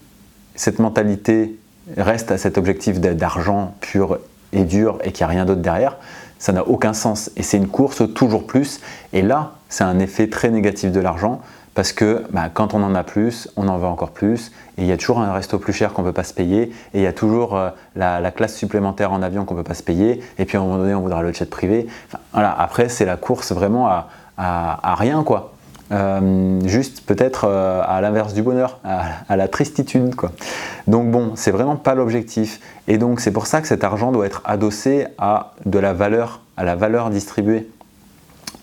cette 0.55 0.79
mentalité 0.79 1.59
reste 1.97 2.31
à 2.31 2.37
cet 2.37 2.57
objectif 2.57 3.01
d'argent 3.01 3.75
pur 3.81 4.19
et 4.53 4.63
dur 4.63 4.99
et 5.03 5.11
qu'il 5.11 5.25
n'y 5.25 5.31
a 5.31 5.33
rien 5.33 5.45
d'autre 5.45 5.61
derrière, 5.61 5.97
ça 6.39 6.51
n'a 6.51 6.67
aucun 6.67 6.93
sens. 6.93 7.31
Et 7.35 7.43
c'est 7.43 7.57
une 7.57 7.67
course 7.67 8.03
toujours 8.13 8.45
plus. 8.45 8.79
Et 9.13 9.21
là, 9.21 9.53
c'est 9.69 9.83
un 9.83 9.99
effet 9.99 10.29
très 10.29 10.49
négatif 10.49 10.91
de 10.91 10.99
l'argent 10.99 11.41
parce 11.75 11.91
que 11.91 12.23
bah, 12.31 12.49
quand 12.51 12.73
on 12.73 12.81
en 12.83 12.95
a 12.95 13.03
plus, 13.03 13.49
on 13.57 13.67
en 13.67 13.77
veut 13.77 13.87
encore 13.87 14.11
plus. 14.11 14.51
Et 14.77 14.83
il 14.83 14.87
y 14.87 14.91
a 14.91 14.97
toujours 14.97 15.19
un 15.19 15.33
resto 15.33 15.59
plus 15.59 15.73
cher 15.73 15.93
qu'on 15.93 16.01
ne 16.01 16.07
peut 16.07 16.13
pas 16.13 16.23
se 16.23 16.33
payer. 16.33 16.71
Et 16.93 16.99
il 16.99 17.01
y 17.01 17.07
a 17.07 17.13
toujours 17.13 17.57
euh, 17.57 17.69
la, 17.95 18.31
classe 18.31 18.55
supplémentaire 18.55 19.11
en 19.11 19.21
avion 19.21 19.43
qu'on 19.45 19.55
ne 19.55 19.59
peut 19.59 19.67
pas 19.67 19.73
se 19.73 19.83
payer. 19.83 20.23
Et 20.39 20.45
puis 20.45 20.57
à 20.57 20.61
un 20.61 20.63
moment 20.63 20.77
donné, 20.77 20.95
on 20.95 21.01
voudra 21.01 21.21
le 21.21 21.33
jet 21.33 21.49
privé. 21.49 21.87
voilà. 22.31 22.55
Après, 22.57 22.89
c'est 22.89 23.05
la 23.05 23.17
course 23.17 23.51
vraiment 23.51 23.87
à, 23.87 24.07
à, 24.37 24.95
rien. 24.95 25.23
quoi. 25.23 25.54
Euh, 25.91 26.59
juste 26.65 27.01
peut-être 27.05 27.45
euh, 27.47 27.81
à 27.85 28.01
l'inverse 28.01 28.33
du 28.33 28.41
bonheur, 28.41 28.79
à, 28.83 29.35
la 29.35 29.47
tristitude. 29.47 30.15
Donc 30.87 31.11
bon, 31.11 31.33
c'est 31.35 31.51
vraiment 31.51 31.75
pas 31.75 31.95
l'objectif. 31.95 32.59
Et 32.87 32.97
donc 32.97 33.19
c'est 33.19 33.31
pour 33.31 33.47
ça 33.47 33.61
que 33.61 33.67
cet 33.67 33.83
argent 33.83 34.11
doit 34.11 34.25
être 34.25 34.41
adossé 34.45 35.05
à 35.17 35.53
de 35.65 35.79
la 35.79 35.93
valeur, 35.93 36.41
à 36.57 36.63
la 36.63 36.75
valeur 36.75 37.09
distribuée. 37.09 37.69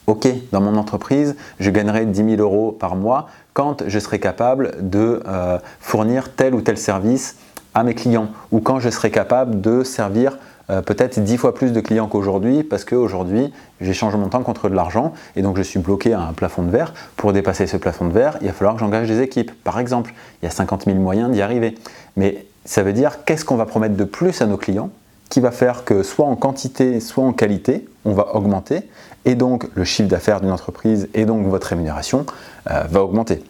Ok, 0.08 0.26
dans 0.50 0.60
mon 0.60 0.76
entreprise, 0.76 1.36
je 1.60 1.70
gagnerai 1.70 2.06
10 2.06 2.36
000 2.36 2.42
euros 2.42 2.72
par 2.72 2.96
mois 2.96 3.28
quand 3.52 3.84
je 3.86 3.98
serai 4.00 4.18
capable 4.18 4.74
de 4.80 5.22
euh, 5.28 5.58
fournir 5.80 6.34
tel 6.34 6.54
ou 6.54 6.60
tel 6.60 6.76
service 6.76 7.36
à 7.74 7.84
mes 7.84 7.94
clients 7.94 8.28
ou 8.50 8.60
quand 8.60 8.80
je 8.80 8.90
serai 8.90 9.10
capable 9.12 9.60
de 9.60 9.84
servir 9.84 10.38
peut-être 10.68 11.18
10 11.18 11.36
fois 11.36 11.54
plus 11.54 11.72
de 11.72 11.80
clients 11.80 12.06
qu'aujourd'hui 12.06 12.62
parce 12.62 12.84
qu'aujourd'hui 12.84 13.52
j'échange 13.80 14.14
mon 14.16 14.28
temps 14.28 14.42
contre 14.42 14.68
de 14.68 14.74
l'argent 14.74 15.12
et 15.36 15.42
donc 15.42 15.56
je 15.56 15.62
suis 15.62 15.78
bloqué 15.78 16.12
à 16.12 16.20
un 16.20 16.32
plafond 16.32 16.62
de 16.62 16.70
verre. 16.70 16.94
Pour 17.16 17.32
dépasser 17.32 17.66
ce 17.66 17.76
plafond 17.76 18.06
de 18.06 18.12
verre, 18.12 18.38
il 18.40 18.46
va 18.46 18.52
falloir 18.52 18.74
que 18.74 18.80
j'engage 18.80 19.08
des 19.08 19.20
équipes. 19.20 19.52
Par 19.64 19.78
exemple, 19.78 20.14
il 20.40 20.46
y 20.46 20.48
a 20.48 20.50
50 20.50 20.84
000 20.86 20.96
moyens 20.98 21.30
d'y 21.30 21.42
arriver. 21.42 21.74
Mais 22.16 22.46
ça 22.64 22.82
veut 22.82 22.92
dire 22.92 23.24
qu'est-ce 23.24 23.44
qu'on 23.44 23.56
va 23.56 23.66
promettre 23.66 23.96
de 23.96 24.04
plus 24.04 24.40
à 24.40 24.46
nos 24.46 24.56
clients 24.56 24.90
qui 25.28 25.40
va 25.40 25.50
faire 25.50 25.84
que 25.84 26.02
soit 26.02 26.26
en 26.26 26.36
quantité, 26.36 27.00
soit 27.00 27.24
en 27.24 27.32
qualité, 27.32 27.86
on 28.04 28.12
va 28.12 28.34
augmenter 28.34 28.82
et 29.24 29.34
donc 29.34 29.66
le 29.74 29.84
chiffre 29.84 30.08
d'affaires 30.08 30.40
d'une 30.40 30.50
entreprise 30.50 31.08
et 31.14 31.24
donc 31.24 31.46
votre 31.46 31.68
rémunération 31.68 32.26
euh, 32.70 32.82
va 32.90 33.02
augmenter. 33.02 33.42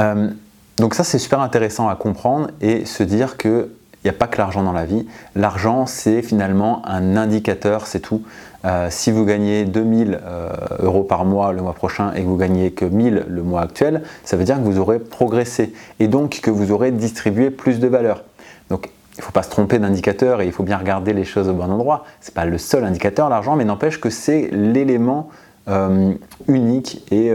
Euh, 0.00 0.30
donc 0.78 0.94
ça 0.94 1.04
c'est 1.04 1.18
super 1.18 1.40
intéressant 1.40 1.88
à 1.88 1.96
comprendre 1.96 2.50
et 2.60 2.86
se 2.86 3.02
dire 3.02 3.36
que 3.36 3.70
il 4.04 4.06
n'y 4.06 4.10
a 4.10 4.18
pas 4.18 4.28
que 4.28 4.38
l'argent 4.38 4.62
dans 4.62 4.72
la 4.72 4.84
vie. 4.84 5.06
L'argent, 5.34 5.86
c'est 5.86 6.22
finalement 6.22 6.82
un 6.86 7.16
indicateur, 7.16 7.86
c'est 7.86 8.00
tout. 8.00 8.22
Euh, 8.64 8.88
si 8.90 9.10
vous 9.10 9.24
gagnez 9.24 9.64
2000 9.64 10.18
euh, 10.20 10.50
euros 10.80 11.04
par 11.04 11.24
mois 11.24 11.52
le 11.52 11.62
mois 11.62 11.74
prochain 11.74 12.12
et 12.14 12.22
que 12.22 12.26
vous 12.26 12.36
gagnez 12.36 12.72
que 12.72 12.84
1000 12.84 13.26
le 13.28 13.42
mois 13.42 13.62
actuel, 13.62 14.02
ça 14.24 14.36
veut 14.36 14.44
dire 14.44 14.56
que 14.56 14.62
vous 14.62 14.78
aurez 14.78 14.98
progressé 14.98 15.72
et 16.00 16.08
donc 16.08 16.40
que 16.40 16.50
vous 16.50 16.72
aurez 16.72 16.90
distribué 16.90 17.50
plus 17.50 17.78
de 17.78 17.86
valeur. 17.86 18.24
Donc 18.68 18.90
il 19.16 19.20
ne 19.20 19.24
faut 19.24 19.32
pas 19.32 19.42
se 19.42 19.50
tromper 19.50 19.78
d'indicateur 19.78 20.40
et 20.40 20.46
il 20.46 20.52
faut 20.52 20.64
bien 20.64 20.76
regarder 20.76 21.12
les 21.12 21.24
choses 21.24 21.48
au 21.48 21.52
bon 21.52 21.70
endroit. 21.70 22.04
Ce 22.20 22.30
n'est 22.30 22.34
pas 22.34 22.44
le 22.44 22.58
seul 22.58 22.84
indicateur, 22.84 23.28
l'argent, 23.28 23.56
mais 23.56 23.64
n'empêche 23.64 24.00
que 24.00 24.10
c'est 24.10 24.48
l'élément 24.52 25.28
euh, 25.68 26.12
unique 26.46 27.04
et, 27.12 27.32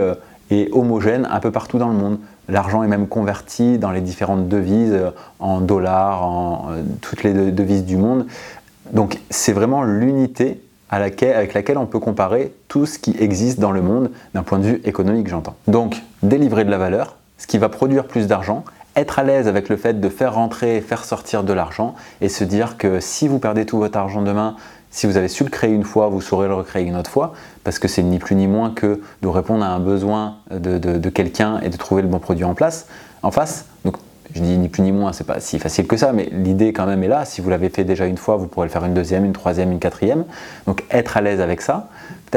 et 0.50 0.70
homogène 0.72 1.28
un 1.30 1.40
peu 1.40 1.52
partout 1.52 1.78
dans 1.78 1.90
le 1.90 1.96
monde. 1.96 2.20
L'argent 2.50 2.84
est 2.84 2.88
même 2.88 3.08
converti 3.08 3.78
dans 3.78 3.92
les 3.92 4.02
différentes 4.02 4.48
devises, 4.48 4.94
euh, 4.94 5.12
en 5.40 5.62
dollars, 5.62 6.24
en 6.24 6.68
euh, 6.72 6.84
toutes 7.02 7.24
les 7.24 7.34
devises 7.52 7.86
du 7.86 7.98
monde. 7.98 8.26
Donc 8.92 9.20
c'est 9.30 9.54
vraiment 9.54 9.84
l'unité 9.84 10.62
avec 10.90 11.54
laquelle 11.54 11.80
on 11.80 11.88
peut 11.88 12.00
comparer 12.00 12.54
tout 12.68 12.86
ce 12.86 13.00
qui 13.00 13.16
existe 13.20 13.60
dans 13.60 13.72
le 13.72 13.82
monde 13.82 14.12
d'un 14.36 14.44
point 14.44 14.60
de 14.60 14.66
vue 14.66 14.82
économique, 14.84 15.28
j'entends. 15.28 15.56
Donc 15.68 16.04
délivrer 16.22 16.66
de 16.66 16.70
la 16.70 16.78
valeur, 16.78 17.16
ce 17.40 17.48
qui 17.48 17.58
va 17.58 17.70
produire 17.70 18.06
plus 18.06 18.28
d'argent, 18.28 18.64
être 18.96 19.20
à 19.20 19.24
l'aise 19.24 19.48
avec 19.48 19.70
le 19.70 19.78
fait 19.78 20.00
de 20.00 20.10
faire 20.10 20.36
rentrer 20.36 20.82
faire 20.82 21.04
sortir 21.06 21.44
de 21.44 21.54
l'argent 21.54 21.96
et 22.22 22.30
se 22.30 22.44
dire 22.44 22.78
que 22.78 23.00
si 23.00 23.28
vous 23.28 23.40
perdez 23.40 23.66
tout 23.66 23.78
votre 23.78 23.98
argent 23.98 24.22
demain, 24.22 24.56
si 24.94 25.08
vous 25.08 25.18
avez 25.18 25.28
su 25.28 25.44
le 25.44 25.50
créer 25.50 25.72
une 25.72 25.84
fois, 25.84 26.08
vous 26.08 26.22
saurez 26.22 26.48
le 26.48 26.54
recréer 26.54 26.86
une 26.86 26.96
autre 26.96 27.10
fois, 27.10 27.34
parce 27.64 27.80
que 27.80 27.88
c'est 27.88 28.04
ni 28.04 28.20
plus 28.20 28.36
ni 28.36 28.46
moins 28.46 28.70
que 28.70 29.02
de 29.24 29.28
répondre 29.28 29.66
à 29.66 29.70
un 29.70 29.80
besoin 29.80 30.38
de, 30.52 31.10
quelqu'un 31.10 31.60
et 31.62 31.70
de 31.70 31.78
trouver 31.78 32.04
le 32.04 32.08
bon 32.08 32.20
produit 32.20 32.46
en 32.46 32.54
place, 32.54 32.86
en 33.24 33.32
face. 33.32 33.66
Donc, 33.86 33.98
je 34.36 34.42
dis 34.42 34.56
ni 34.56 34.70
plus 34.70 34.84
ni 34.84 34.92
moins, 34.92 35.12
c'est 35.12 35.24
pas 35.24 35.40
si 35.40 35.58
facile 35.58 35.88
que 35.88 35.98
ça, 35.98 36.14
mais 36.14 36.30
l'idée 36.32 36.74
quand 36.74 36.86
même 36.86 37.04
est 37.04 37.08
là. 37.08 37.26
Si 37.26 37.42
vous 37.42 37.50
l'avez 37.50 37.70
fait 37.70 37.84
déjà 37.84 38.06
une 38.06 38.18
fois, 38.18 38.36
vous 38.36 38.48
pourrez 38.48 38.68
le 38.68 38.72
faire 38.72 38.86
une 38.86 38.94
deuxième, 38.94 39.26
une 39.26 39.34
troisième, 39.34 39.72
une 39.72 39.80
quatrième. 39.80 40.26
Donc, 40.68 40.84
être 40.92 41.18
à 41.18 41.22
l'aise 41.22 41.42
avec 41.42 41.62
ça, 41.62 41.90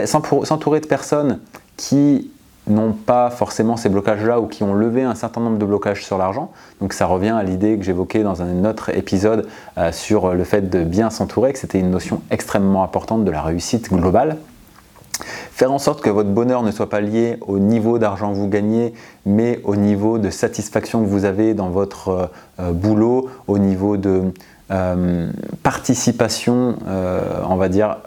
s'entourer 0.07 0.81
de 0.81 0.87
personnes 0.87 1.41
qui 1.77 2.31
n'ont 2.69 2.93
pas 2.93 3.31
forcément 3.31 3.77
ces 3.77 3.89
blocages-là 3.89 4.41
ou 4.41 4.47
qui 4.47 4.63
ont 4.63 4.75
levé 4.75 5.03
un 5.03 5.15
certain 5.15 5.41
nombre 5.41 5.59
de 5.59 5.65
blocages 5.65 6.05
sur 6.05 6.19
l'argent. 6.19 6.51
Donc 6.81 6.93
ça 6.93 7.07
revient 7.07 7.31
à 7.31 7.43
l'idée 7.43 7.77
que 7.77 7.85
j'évoquais 7.85 8.23
dans 8.23 8.43
un 8.43 8.65
autre 8.65 8.91
épisode 8.91 9.47
euh, 9.79 9.93
sur 9.93 10.35
le 10.35 10.45
fait 10.45 10.69
de 10.69 10.83
bien 10.83 11.11
s'entourer, 11.11 11.53
que 11.53 11.59
c'était 11.59 11.79
une 11.79 11.91
notion 11.91 12.23
extrêmement 12.31 12.83
importante 12.83 13.25
de 13.25 13.31
la 13.31 13.43
réussite 13.43 13.91
globale. 13.93 14.39
Faire 15.53 15.73
en 15.73 15.79
sorte 15.79 16.03
que 16.03 16.11
votre 16.11 16.29
bonheur 16.29 16.63
ne 16.63 16.71
soit 16.71 16.91
pas 16.91 17.01
lié 17.01 17.39
au 17.47 17.59
niveau 17.59 17.99
d'argent 17.99 18.31
que 18.33 18.37
vous 18.37 18.49
gagnez, 18.49 18.93
mais 19.25 19.61
au 19.65 19.75
niveau 19.75 20.19
de 20.19 20.29
satisfaction 20.29 21.03
que 21.03 21.09
vous 21.09 21.25
avez 21.25 21.55
dans 21.55 21.71
votre 21.71 22.09
euh, 22.09 22.27
euh, 22.61 22.73
boulot, 22.73 23.31
au 23.47 23.59
niveau 23.59 23.97
de 23.97 24.33
participation, 25.63 26.75
on 27.49 27.55
va 27.55 27.69
dire, 27.69 27.99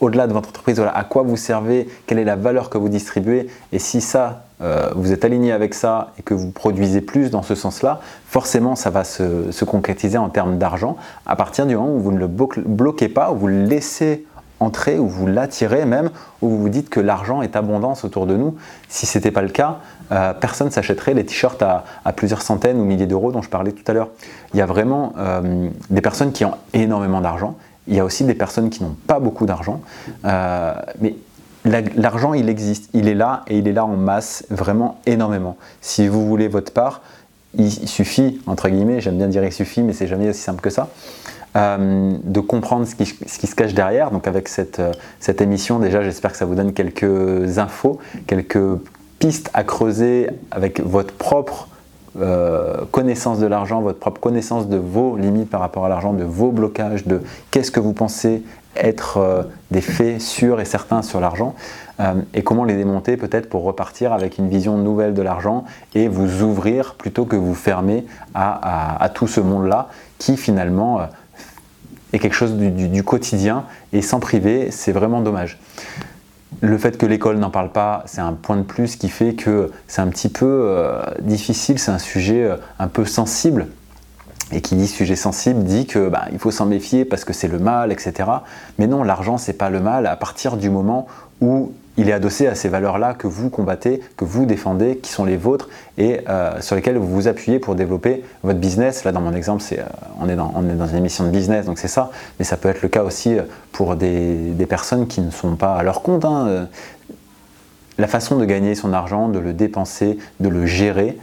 au-delà 0.00 0.26
de 0.26 0.32
votre 0.32 0.48
entreprise, 0.48 0.80
à 0.80 1.04
quoi 1.04 1.22
vous 1.22 1.36
servez, 1.36 1.88
quelle 2.06 2.18
est 2.18 2.24
la 2.24 2.36
valeur 2.36 2.70
que 2.70 2.78
vous 2.78 2.88
distribuez. 2.88 3.48
Et 3.72 3.78
si 3.78 4.00
ça, 4.00 4.44
euh, 4.60 4.90
vous 4.96 5.12
êtes 5.12 5.24
aligné 5.24 5.52
avec 5.52 5.74
ça 5.74 6.12
et 6.18 6.22
que 6.22 6.34
vous 6.34 6.50
produisez 6.50 7.00
plus 7.00 7.30
dans 7.30 7.42
ce 7.42 7.54
sens-là, 7.54 8.00
forcément, 8.26 8.76
ça 8.76 8.90
va 8.90 9.04
se, 9.04 9.64
concrétiser 9.64 10.18
en 10.18 10.28
termes 10.28 10.58
d'argent 10.58 10.96
à 11.26 11.36
partir 11.36 11.66
du 11.66 11.76
moment 11.76 11.94
où 11.94 12.00
vous 12.00 12.12
ne 12.12 12.18
le 12.18 12.26
bloquez 12.26 13.08
pas, 13.08 13.30
où 13.30 13.36
vous 13.36 13.46
le 13.48 13.64
laissez 13.64 14.24
entrer, 14.60 14.98
où 14.98 15.08
vous 15.08 15.26
l'attirez 15.26 15.84
même, 15.84 16.10
où 16.42 16.48
vous 16.48 16.58
vous 16.58 16.68
dites 16.68 16.88
que 16.88 17.00
l'argent 17.00 17.42
est 17.42 17.56
abondance 17.56 18.04
autour 18.04 18.26
de 18.26 18.36
nous. 18.36 18.56
Si 18.88 19.06
ce 19.06 19.18
n'était 19.18 19.30
pas 19.30 19.42
le 19.42 19.48
cas, 19.48 19.78
euh, 20.10 20.32
personne 20.32 20.70
s'achèterait 20.70 21.14
les 21.14 21.24
t-shirts 21.24 21.62
à, 21.62 21.84
plusieurs 22.16 22.42
centaines 22.42 22.80
ou 22.80 22.84
milliers 22.84 23.06
d'euros 23.06 23.30
dont 23.30 23.42
je 23.42 23.50
parlais 23.50 23.72
tout 23.72 23.84
à 23.86 23.92
l'heure. 23.92 24.08
Il 24.54 24.58
y 24.58 24.62
a 24.62 24.66
vraiment 24.66 25.12
euh, 25.18 25.68
des 25.90 26.00
personnes 26.00 26.32
qui 26.32 26.44
ont 26.44 26.54
énormément 26.72 27.20
d'argent 27.20 27.56
il 27.88 27.96
y 27.96 28.00
a 28.00 28.04
aussi 28.04 28.24
des 28.24 28.34
personnes 28.34 28.70
qui 28.70 28.82
n'ont 28.82 28.96
pas 29.06 29.18
beaucoup 29.18 29.46
d'argent, 29.46 29.80
euh, 30.24 30.74
mais 31.00 31.14
l'argent, 31.64 32.34
il 32.34 32.48
existe, 32.48 32.90
il 32.92 33.08
est 33.08 33.14
là 33.14 33.42
et 33.48 33.58
il 33.58 33.66
est 33.68 33.72
là 33.72 33.84
en 33.84 33.96
masse, 33.96 34.44
vraiment 34.50 35.00
énormément. 35.06 35.56
Si 35.80 36.06
vous 36.06 36.26
voulez 36.26 36.48
votre 36.48 36.72
part, 36.72 37.02
il 37.56 37.70
suffit, 37.70 38.40
entre 38.46 38.68
guillemets, 38.68 39.00
j'aime 39.00 39.16
bien 39.16 39.28
dire 39.28 39.42
il 39.44 39.52
suffit, 39.52 39.82
mais 39.82 39.92
c'est 39.92 40.06
jamais 40.06 40.28
aussi 40.28 40.40
simple 40.40 40.60
que 40.60 40.70
ça, 40.70 40.88
euh, 41.56 42.12
de 42.22 42.40
comprendre 42.40 42.86
ce 42.86 42.94
qui, 42.94 43.06
ce 43.06 43.38
qui, 43.38 43.46
se 43.46 43.54
cache 43.54 43.74
derrière. 43.74 44.10
Donc 44.10 44.26
avec 44.26 44.48
cette, 44.48 44.80
euh, 44.80 44.92
cette 45.18 45.40
émission, 45.40 45.78
déjà, 45.78 46.02
j'espère 46.02 46.32
que 46.32 46.38
ça 46.38 46.44
vous 46.44 46.54
donne 46.54 46.72
quelques 46.72 47.58
infos, 47.58 47.98
quelques 48.26 48.78
pistes 49.18 49.50
à 49.54 49.64
creuser 49.64 50.28
avec 50.50 50.80
votre 50.80 51.14
propre 51.14 51.68
euh, 52.20 52.84
connaissance 52.90 53.38
de 53.38 53.46
l'argent, 53.46 53.80
votre 53.80 53.98
propre 53.98 54.20
connaissance 54.20 54.68
de 54.68 54.76
vos 54.76 55.16
limites 55.16 55.50
par 55.50 55.60
rapport 55.60 55.84
à 55.84 55.88
l'argent, 55.88 56.12
de 56.12 56.24
vos 56.24 56.50
blocages, 56.50 57.06
de 57.06 57.22
qu'est-ce 57.50 57.70
que 57.70 57.80
vous 57.80 57.92
pensez 57.92 58.42
être 58.76 59.18
euh, 59.18 59.42
des 59.70 59.80
faits 59.80 60.20
sûrs 60.20 60.60
et 60.60 60.64
certains 60.64 61.02
sur 61.02 61.20
l'argent, 61.20 61.54
euh, 62.00 62.14
et 62.34 62.42
comment 62.42 62.64
les 62.64 62.76
démonter 62.76 63.16
peut-être 63.16 63.48
pour 63.48 63.62
repartir 63.62 64.12
avec 64.12 64.38
une 64.38 64.48
vision 64.48 64.78
nouvelle 64.78 65.14
de 65.14 65.22
l'argent 65.22 65.64
et 65.94 66.08
vous 66.08 66.42
ouvrir 66.42 66.94
plutôt 66.94 67.24
que 67.24 67.36
vous 67.36 67.54
fermer 67.54 68.06
à, 68.34 69.10
tout 69.14 69.26
ce 69.26 69.40
monde-là 69.40 69.88
qui 70.18 70.36
finalement 70.36 71.00
est 72.12 72.18
quelque 72.18 72.34
chose 72.34 72.54
du 72.54 73.02
quotidien 73.02 73.64
et 73.92 74.02
sans 74.02 74.20
priver, 74.20 74.70
c'est 74.70 74.92
vraiment 74.92 75.20
dommage. 75.20 75.58
Le 76.60 76.76
fait 76.76 76.98
que 76.98 77.06
l'école 77.06 77.38
n'en 77.38 77.50
parle 77.50 77.70
pas, 77.70 78.02
c'est 78.06 78.20
un 78.20 78.32
point 78.32 78.56
de 78.56 78.62
plus 78.62 78.96
qui 78.96 79.08
fait 79.08 79.34
que 79.34 79.70
c'est 79.86 80.02
un 80.02 80.08
petit 80.08 80.28
peu 80.28 80.46
euh, 80.46 81.00
difficile, 81.20 81.78
c'est 81.78 81.92
un 81.92 81.98
sujet 81.98 82.42
euh, 82.42 82.56
un 82.80 82.88
peu 82.88 83.04
sensible. 83.04 83.68
Et 84.52 84.62
qui 84.62 84.76
dit 84.76 84.86
sujet 84.86 85.16
sensible 85.16 85.62
dit 85.62 85.86
que 85.86 86.08
bah, 86.08 86.24
il 86.32 86.38
faut 86.38 86.50
s'en 86.50 86.66
méfier 86.66 87.04
parce 87.04 87.24
que 87.24 87.32
c'est 87.32 87.48
le 87.48 87.58
mal, 87.58 87.92
etc. 87.92 88.30
Mais 88.78 88.86
non, 88.86 89.02
l'argent 89.02 89.36
c'est 89.36 89.52
pas 89.52 89.68
le 89.68 89.80
mal 89.80 90.06
à 90.06 90.16
partir 90.16 90.56
du 90.56 90.70
moment 90.70 91.06
où 91.40 91.72
il 91.98 92.08
est 92.08 92.12
adossé 92.12 92.46
à 92.46 92.54
ces 92.54 92.68
valeurs-là 92.68 93.12
que 93.12 93.26
vous 93.26 93.50
combattez, 93.50 94.00
que 94.16 94.24
vous 94.24 94.46
défendez, 94.46 94.98
qui 94.98 95.10
sont 95.10 95.24
les 95.24 95.36
vôtres 95.36 95.68
et 95.98 96.20
euh, 96.28 96.60
sur 96.60 96.76
lesquelles 96.76 96.96
vous 96.96 97.08
vous 97.08 97.26
appuyez 97.26 97.58
pour 97.58 97.74
développer 97.74 98.22
votre 98.44 98.60
business. 98.60 99.02
Là, 99.02 99.10
dans 99.10 99.20
mon 99.20 99.34
exemple, 99.34 99.64
euh, 99.72 99.82
on, 100.20 100.28
est 100.28 100.36
dans, 100.36 100.52
on 100.54 100.68
est 100.68 100.74
dans 100.74 100.86
une 100.86 100.98
émission 100.98 101.24
de 101.24 101.30
business, 101.30 101.66
donc 101.66 101.78
c'est 101.78 101.88
ça. 101.88 102.10
Mais 102.38 102.44
ça 102.44 102.56
peut 102.56 102.68
être 102.68 102.82
le 102.82 102.88
cas 102.88 103.02
aussi 103.02 103.36
euh, 103.36 103.42
pour 103.72 103.96
des, 103.96 104.54
personnes 104.68 105.08
qui 105.08 105.20
ne 105.20 105.30
sont 105.30 105.56
pas 105.56 105.74
à 105.74 105.82
leur 105.82 106.02
compte. 106.02 106.24
Hein. 106.24 106.68
La 107.96 108.06
façon 108.06 108.36
de 108.36 108.44
gagner 108.44 108.76
son 108.76 108.92
argent, 108.92 109.28
de 109.28 109.40
le 109.40 109.52
dépenser, 109.52 110.18
de 110.38 110.48
le 110.48 110.66
gérer, 110.66 111.18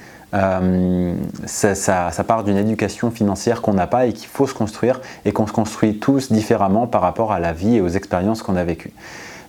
ça, 1.46 1.76
ça, 1.76 2.24
part 2.24 2.44
d'une 2.44 2.58
éducation 2.58 3.12
financière 3.12 3.62
qu'on 3.62 3.74
n'a 3.74 3.88
pas 3.88 4.06
et 4.06 4.14
qu'il 4.14 4.28
faut 4.28 4.48
se 4.48 4.54
construire 4.54 5.02
et 5.24 5.32
qu'on 5.32 5.48
se 5.48 5.54
construit 5.54 5.98
tous 6.00 6.32
différemment 6.32 6.88
par 6.88 7.02
rapport 7.02 7.32
à 7.32 7.40
la 7.40 7.54
vie 7.54 7.78
et 7.78 7.82
aux 7.82 7.90
expériences 7.90 8.42
qu'on 8.42 8.56
a 8.56 8.64
vécues. 8.64 8.94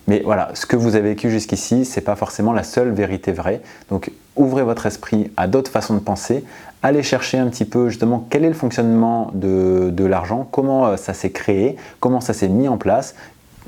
Mais 0.07 0.21
voilà, 0.23 0.49
ce 0.53 0.65
que 0.65 0.77
vous 0.77 0.95
avez 0.95 1.09
vécu 1.09 1.29
jusqu'ici, 1.29 1.83
ce 1.83 1.99
n'est 1.99 2.03
pas 2.03 2.15
forcément 2.15 2.53
la 2.53 2.63
seule 2.63 2.91
vérité 2.91 3.33
vraie. 3.33 3.61
Donc 3.89 4.11
ouvrez 4.37 4.63
votre 4.63 4.85
esprit 4.85 5.31
à 5.35 5.47
d'autres 5.47 5.69
façons 5.69 5.95
de 5.95 5.99
penser, 5.99 6.45
allez 6.81 7.03
chercher 7.03 7.37
un 7.37 7.47
petit 7.47 7.65
peu 7.65 7.89
justement 7.89 8.25
quel 8.29 8.45
est 8.45 8.49
le 8.49 8.53
fonctionnement 8.53 9.31
de, 9.33 10.05
l'argent, 10.05 10.47
comment 10.49 10.87
euh, 10.87 10.97
ça 10.97 11.13
s'est 11.13 11.31
créé, 11.31 11.75
comment 11.99 12.21
ça 12.21 12.33
s'est 12.33 12.47
mis 12.47 12.67
en 12.67 12.77
place, 12.77 13.15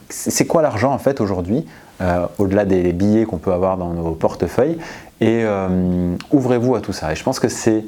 c'est 0.09 0.45
quoi 0.45 0.61
l'argent 0.61 0.93
en 0.93 0.97
fait 0.97 1.19
aujourd'hui, 1.19 1.65
euh, 2.01 2.25
au-delà 2.37 2.65
des 2.65 2.93
billets 2.93 3.25
qu'on 3.25 3.37
peut 3.37 3.51
avoir 3.51 3.77
dans 3.77 3.93
nos 3.93 4.11
portefeuilles, 4.11 4.77
et 5.21 5.43
euh, 5.43 6.15
ouvrez-vous 6.31 6.75
à 6.75 6.81
tout 6.81 6.93
ça. 6.93 7.11
Et 7.11 7.15
je 7.15 7.23
pense 7.23 7.39
que 7.39 7.49
c'est 7.49 7.85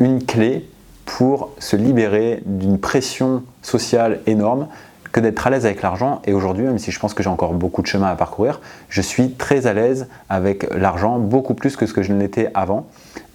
une 0.00 0.24
clé 0.24 0.68
pour 1.04 1.50
se 1.58 1.76
libérer 1.76 2.42
d'une 2.46 2.78
pression 2.78 3.42
sociale 3.60 4.20
énorme 4.26 4.68
que 5.12 5.20
d'être 5.20 5.46
à 5.46 5.50
l'aise 5.50 5.66
avec 5.66 5.82
l'argent. 5.82 6.22
Et 6.24 6.32
aujourd'hui, 6.32 6.64
même 6.64 6.78
si 6.78 6.90
je 6.90 6.98
pense 6.98 7.14
que 7.14 7.22
j'ai 7.22 7.28
encore 7.28 7.52
beaucoup 7.52 7.82
de 7.82 7.86
chemin 7.86 8.08
à 8.08 8.16
parcourir, 8.16 8.60
je 8.88 9.00
suis 9.00 9.32
très 9.32 9.66
à 9.66 9.74
l'aise 9.74 10.08
avec 10.28 10.66
l'argent, 10.74 11.18
beaucoup 11.18 11.54
plus 11.54 11.76
que 11.76 11.86
ce 11.86 11.92
que 11.92 12.02
je 12.02 12.12
l'étais 12.12 12.50
avant. 12.54 12.86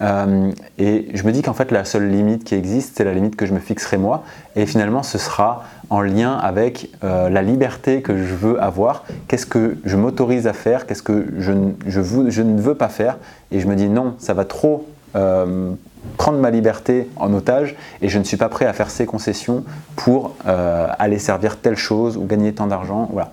Euh, 0.02 0.50
et 0.78 1.08
je 1.14 1.22
me 1.24 1.32
dis 1.32 1.42
qu'en 1.42 1.54
fait, 1.54 1.70
la 1.70 1.84
seule 1.84 2.08
limite 2.08 2.44
qui 2.44 2.54
existe, 2.54 2.96
c'est 2.96 3.04
la 3.04 3.14
limite 3.14 3.36
que 3.36 3.46
je 3.46 3.54
me 3.54 3.60
fixerai 3.60 3.96
moi. 3.96 4.24
Et 4.56 4.66
finalement, 4.66 5.02
ce 5.02 5.18
sera 5.18 5.64
en 5.90 6.00
lien 6.00 6.34
avec 6.34 6.90
euh, 7.04 7.30
la 7.30 7.42
liberté 7.42 8.02
que 8.02 8.16
je 8.16 8.34
veux 8.34 8.60
avoir. 8.62 9.04
Qu'est-ce 9.28 9.46
que 9.46 9.78
je 9.84 9.96
m'autorise 9.96 10.46
à 10.46 10.52
faire? 10.52 10.86
Qu'est-ce 10.86 11.02
que 11.02 11.26
je, 11.38 11.52
je, 11.86 12.42
ne 12.42 12.60
veux 12.60 12.74
pas 12.74 12.88
faire? 12.88 13.18
Et 13.50 13.60
je 13.60 13.66
me 13.66 13.74
dis 13.74 13.88
non, 13.88 14.14
ça 14.18 14.34
va 14.34 14.44
trop 14.44 14.86
euh, 15.16 15.72
prendre 16.16 16.38
ma 16.38 16.50
liberté 16.50 17.08
en 17.16 17.32
otage 17.34 17.76
et 18.02 18.08
je 18.08 18.18
ne 18.18 18.24
suis 18.24 18.36
pas 18.36 18.48
prêt 18.48 18.66
à 18.66 18.72
faire 18.72 18.90
ces 18.90 19.06
concessions 19.06 19.64
pour 19.96 20.34
aller 20.44 21.18
servir 21.18 21.58
telle 21.58 21.76
chose 21.76 22.16
ou 22.16 22.24
gagner 22.24 22.52
tant 22.52 22.66
d'argent. 22.66 23.08
Voilà. 23.12 23.32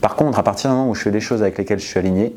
Par 0.00 0.16
contre, 0.16 0.38
à 0.38 0.42
partir 0.42 0.70
du 0.70 0.76
moment 0.76 0.90
où 0.90 0.94
je 0.94 1.02
fais 1.02 1.10
des 1.10 1.20
choses 1.20 1.42
avec 1.42 1.58
lesquelles 1.58 1.80
je 1.80 1.86
suis 1.86 1.98
aligné, 1.98 2.34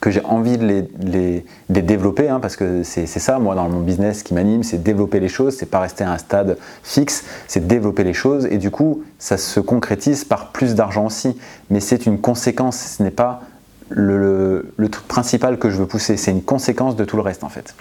que 0.00 0.10
j'ai 0.10 0.24
envie 0.24 0.58
de 0.58 0.84
les, 1.00 1.44
développer, 1.68 2.28
hein, 2.28 2.38
parce 2.40 2.56
que 2.56 2.82
c'est 2.84 3.06
ça, 3.06 3.38
moi, 3.38 3.54
dans 3.54 3.68
mon 3.68 3.80
business 3.80 4.22
qui 4.22 4.34
m'anime, 4.34 4.62
c'est 4.62 4.82
développer 4.82 5.18
les 5.18 5.28
choses, 5.28 5.56
c'est 5.56 5.66
pas 5.66 5.80
rester 5.80 6.04
à 6.04 6.12
un 6.12 6.18
stade 6.18 6.56
fixe, 6.82 7.24
c'est 7.48 7.66
développer 7.66 8.04
les 8.04 8.12
choses, 8.12 8.46
et 8.46 8.58
du 8.58 8.70
coup, 8.70 9.02
ça 9.18 9.36
se 9.36 9.58
concrétise 9.60 10.24
par 10.24 10.52
plus 10.52 10.74
d'argent 10.74 11.06
aussi. 11.06 11.36
Mais 11.70 11.80
c'est 11.80 12.06
une 12.06 12.20
conséquence, 12.20 12.76
ce 12.76 13.02
n'est 13.02 13.10
pas 13.10 13.42
le, 13.88 14.72
le, 14.76 14.88
truc 14.88 15.08
principal 15.08 15.58
que 15.58 15.70
je 15.70 15.76
veux 15.76 15.86
pousser, 15.86 16.16
c'est 16.16 16.30
une 16.30 16.42
conséquence 16.42 16.94
de 16.94 17.04
tout 17.04 17.16
le 17.16 17.22
reste, 17.22 17.42
en 17.42 17.48
fait. 17.48 17.74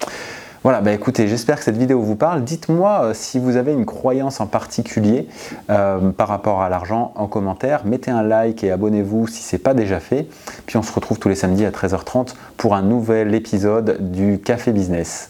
Voilà, 0.63 0.81
bah 0.81 0.91
écoutez, 0.91 1.27
j'espère 1.27 1.57
que 1.57 1.63
cette 1.63 1.77
vidéo 1.77 2.01
vous 2.01 2.15
parle. 2.15 2.43
Dites-moi 2.43 3.01
euh, 3.03 3.13
si 3.13 3.39
vous 3.39 3.57
avez 3.57 3.73
une 3.73 3.85
croyance 3.85 4.41
en 4.41 4.47
particulier 4.47 5.27
euh, 5.69 6.11
par 6.11 6.27
rapport 6.27 6.61
à 6.61 6.69
l'argent 6.69 7.11
en 7.15 7.27
commentaire. 7.27 7.85
Mettez 7.85 8.11
un 8.11 8.23
like 8.23 8.63
et 8.63 8.71
abonnez-vous 8.71 9.27
si 9.27 9.43
ce 9.43 9.55
n'est 9.55 9.61
pas 9.61 9.73
déjà 9.73 9.99
fait. 9.99 10.27
Puis 10.65 10.77
on 10.77 10.83
se 10.83 10.91
retrouve 10.91 11.19
tous 11.19 11.29
les 11.29 11.35
samedis 11.35 11.65
à 11.65 11.71
13h30 11.71 12.33
pour 12.57 12.75
un 12.75 12.81
nouvel 12.81 13.35
épisode 13.35 14.11
du 14.11 14.39
Café 14.39 14.71
Business. 14.71 15.25